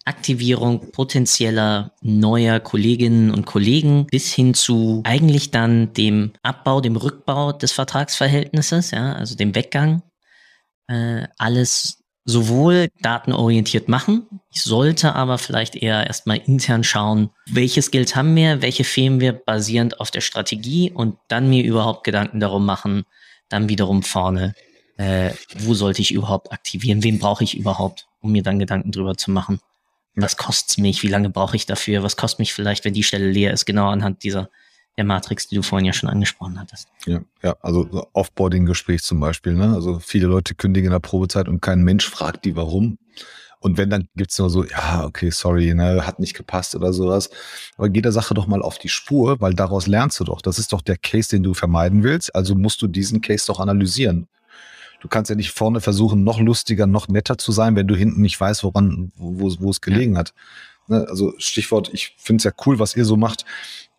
[0.09, 7.51] Aktivierung potenzieller neuer Kolleginnen und Kollegen bis hin zu eigentlich dann dem Abbau, dem Rückbau
[7.51, 10.01] des Vertragsverhältnisses, ja, also dem Weggang,
[10.87, 14.25] äh, alles sowohl datenorientiert machen.
[14.51, 19.33] Ich sollte aber vielleicht eher erstmal intern schauen, welche Skills haben wir, welche fehlen wir
[19.33, 23.03] basierend auf der Strategie und dann mir überhaupt Gedanken darum machen,
[23.47, 24.55] dann wiederum vorne,
[24.97, 29.15] äh, wo sollte ich überhaupt aktivieren, wen brauche ich überhaupt, um mir dann Gedanken drüber
[29.15, 29.59] zu machen
[30.15, 33.29] was kostet's mich, wie lange brauche ich dafür, was kostet mich vielleicht, wenn die Stelle
[33.29, 34.49] leer ist, genau anhand dieser
[34.97, 36.89] der Matrix, die du vorhin ja schon angesprochen hattest.
[37.05, 39.73] Ja, ja, also so Offboarding-Gespräch zum Beispiel, ne?
[39.73, 42.97] Also viele Leute kündigen in der Probezeit und kein Mensch fragt die warum.
[43.61, 47.29] Und wenn, dann gibt's nur so, ja, okay, sorry, ne, hat nicht gepasst oder sowas.
[47.77, 50.41] Aber geh der Sache doch mal auf die Spur, weil daraus lernst du doch.
[50.41, 52.33] Das ist doch der Case, den du vermeiden willst.
[52.35, 54.27] Also musst du diesen Case doch analysieren.
[55.01, 58.21] Du kannst ja nicht vorne versuchen, noch lustiger, noch netter zu sein, wenn du hinten
[58.21, 60.19] nicht weißt, woran, wo, wo es gelegen ja.
[60.19, 60.33] hat.
[60.87, 63.45] Ne, also Stichwort, ich finde es ja cool, was ihr so macht.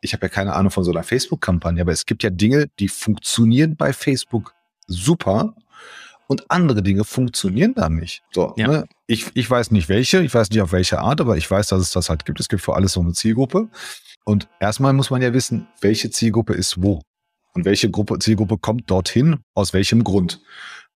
[0.00, 2.88] Ich habe ja keine Ahnung von so einer Facebook-Kampagne, aber es gibt ja Dinge, die
[2.88, 4.54] funktionieren bei Facebook
[4.86, 5.54] super
[6.26, 8.22] und andere Dinge funktionieren da nicht.
[8.32, 8.68] So, ja.
[8.68, 8.84] ne?
[9.06, 11.80] ich, ich weiß nicht welche, ich weiß nicht auf welche Art, aber ich weiß, dass
[11.80, 12.40] es das halt gibt.
[12.40, 13.68] Es gibt für alles so eine Zielgruppe.
[14.24, 17.02] Und erstmal muss man ja wissen, welche Zielgruppe ist wo.
[17.52, 20.40] Und welche Gruppe, Zielgruppe kommt dorthin, aus welchem Grund.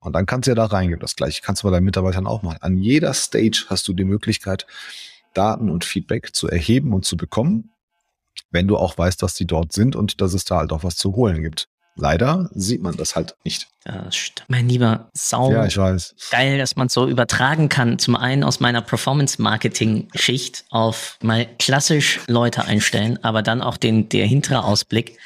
[0.03, 0.99] Und dann kannst du ja da reingehen.
[0.99, 2.57] Das gleiche kannst du bei deinen Mitarbeitern auch machen.
[2.61, 4.67] An jeder Stage hast du die Möglichkeit,
[5.33, 7.71] Daten und Feedback zu erheben und zu bekommen,
[8.51, 10.95] wenn du auch weißt, dass die dort sind und dass es da halt auch was
[10.95, 11.67] zu holen gibt.
[11.95, 13.67] Leider sieht man das halt nicht.
[13.83, 14.49] Das stimmt.
[14.49, 15.51] Mein lieber Sau.
[15.51, 16.15] Ja, ich weiß.
[16.31, 17.99] Geil, dass man es so übertragen kann.
[17.99, 24.25] Zum einen aus meiner Performance-Marketing-Schicht auf mal klassisch Leute einstellen, aber dann auch den, der
[24.25, 25.19] hintere Ausblick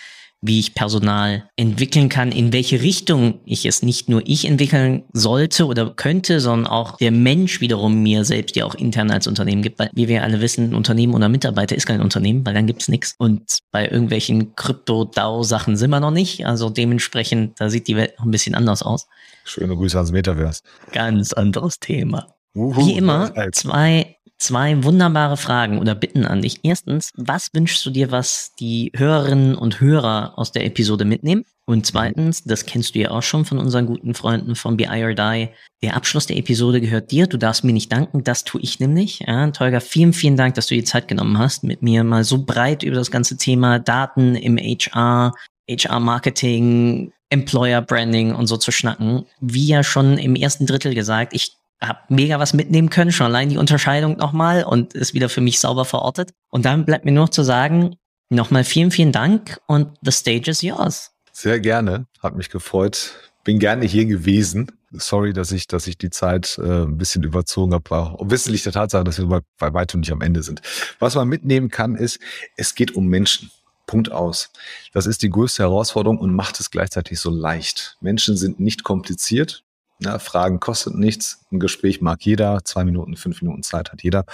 [0.48, 5.66] wie ich Personal entwickeln kann, in welche Richtung ich es nicht nur ich entwickeln sollte
[5.66, 9.80] oder könnte, sondern auch der Mensch wiederum mir selbst ja auch intern als Unternehmen gibt.
[9.80, 13.16] Weil, wie wir alle wissen, Unternehmen oder Mitarbeiter ist kein Unternehmen, weil dann gibt's nichts.
[13.18, 16.46] Und bei irgendwelchen Krypto-DAO-Sachen sind wir noch nicht.
[16.46, 19.08] Also dementsprechend, da sieht die Welt noch ein bisschen anders aus.
[19.44, 20.62] Schöne Grüße ans Metaverse.
[20.92, 22.34] Ganz anderes Thema.
[22.56, 26.60] Uhu, wie immer, zwei zwei wunderbare Fragen oder Bitten an dich.
[26.64, 31.44] Erstens, was wünschst du dir, was die Hörerinnen und Hörer aus der Episode mitnehmen?
[31.66, 35.04] Und zweitens, das kennst du ja auch schon von unseren guten Freunden von Be I
[35.04, 35.50] or Die.
[35.84, 37.28] Der Abschluss der Episode gehört dir.
[37.28, 38.24] Du darfst mir nicht danken.
[38.24, 39.20] Das tue ich nämlich.
[39.28, 42.46] Ja, Tolga, vielen, vielen Dank, dass du die Zeit genommen hast, mit mir mal so
[42.46, 45.34] breit über das ganze Thema Daten im HR,
[45.70, 49.26] HR Marketing, Employer Branding und so zu schnacken.
[49.42, 53.50] Wie ja schon im ersten Drittel gesagt, ich habe mega was mitnehmen können, schon allein
[53.50, 56.32] die Unterscheidung nochmal und ist wieder für mich sauber verortet.
[56.50, 57.96] Und dann bleibt mir nur zu sagen,
[58.30, 61.12] nochmal vielen, vielen Dank und the stage is yours.
[61.32, 63.14] Sehr gerne, hat mich gefreut.
[63.44, 64.72] Bin gerne hier gewesen.
[64.92, 68.72] Sorry, dass ich, dass ich die Zeit äh, ein bisschen überzogen habe, auch wissentlich der
[68.72, 70.62] Tatsache, dass wir bei weitem nicht am Ende sind.
[71.00, 72.20] Was man mitnehmen kann, ist,
[72.56, 73.52] es geht um Menschen.
[73.86, 74.52] Punkt aus.
[74.94, 77.98] Das ist die größte Herausforderung und macht es gleichzeitig so leicht.
[78.02, 79.64] Menschen sind nicht kompliziert.
[80.00, 81.44] Ja, Fragen kostet nichts.
[81.52, 82.64] Ein Gespräch mag jeder.
[82.64, 84.26] Zwei Minuten, fünf Minuten Zeit hat jeder.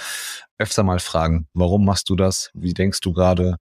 [0.58, 1.48] Öfter mal fragen.
[1.54, 2.50] Warum machst du das?
[2.52, 3.56] Wie denkst du gerade?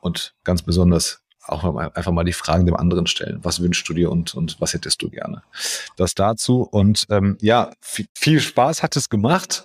[0.00, 3.40] Und ganz besonders, auch einfach mal die Fragen dem anderen stellen.
[3.42, 5.42] Was wünschst du dir und, und was hättest du gerne?
[5.96, 6.62] Das dazu.
[6.62, 7.70] Und ähm, ja,
[8.14, 9.64] viel Spaß hat es gemacht.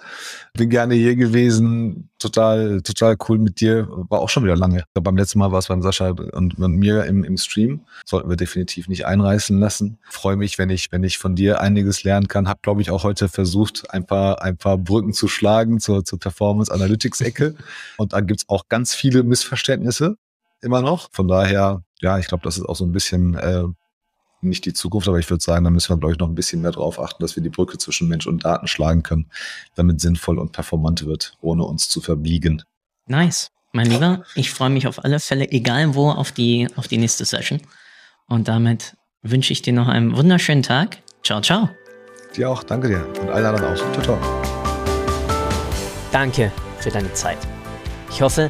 [0.53, 2.09] Bin gerne hier gewesen.
[2.19, 3.87] Total, total cool mit dir.
[4.09, 4.83] War auch schon wieder lange.
[4.93, 7.85] Beim letzten Mal war es beim Sascha und mir im, im Stream.
[8.05, 9.99] Sollten wir definitiv nicht einreißen lassen.
[10.09, 12.49] Freue mich, wenn ich, wenn ich von dir einiges lernen kann.
[12.49, 16.19] Hab, glaube ich, auch heute versucht, ein paar, ein paar Brücken zu schlagen zur, zur
[16.19, 17.55] Performance Analytics Ecke.
[17.97, 20.17] Und da gibt's auch ganz viele Missverständnisse
[20.61, 21.09] immer noch.
[21.11, 23.65] Von daher, ja, ich glaube, das ist auch so ein bisschen äh,
[24.41, 26.61] nicht die Zukunft, aber ich würde sagen, da müssen wir, glaube ich, noch ein bisschen
[26.61, 29.29] mehr drauf achten, dass wir die Brücke zwischen Mensch und Daten schlagen können,
[29.75, 32.63] damit sinnvoll und performant wird, ohne uns zu verbiegen.
[33.05, 33.51] Nice.
[33.71, 37.25] Mein Lieber, ich freue mich auf alle Fälle, egal wo, auf die, auf die nächste
[37.25, 37.61] Session.
[38.27, 41.03] Und damit wünsche ich dir noch einen wunderschönen Tag.
[41.23, 41.69] Ciao, ciao.
[42.35, 43.05] Dir auch, danke dir.
[43.21, 43.91] Und allen anderen auch.
[43.91, 44.19] Ciao, ciao.
[46.11, 47.37] Danke für deine Zeit.
[48.09, 48.49] Ich hoffe,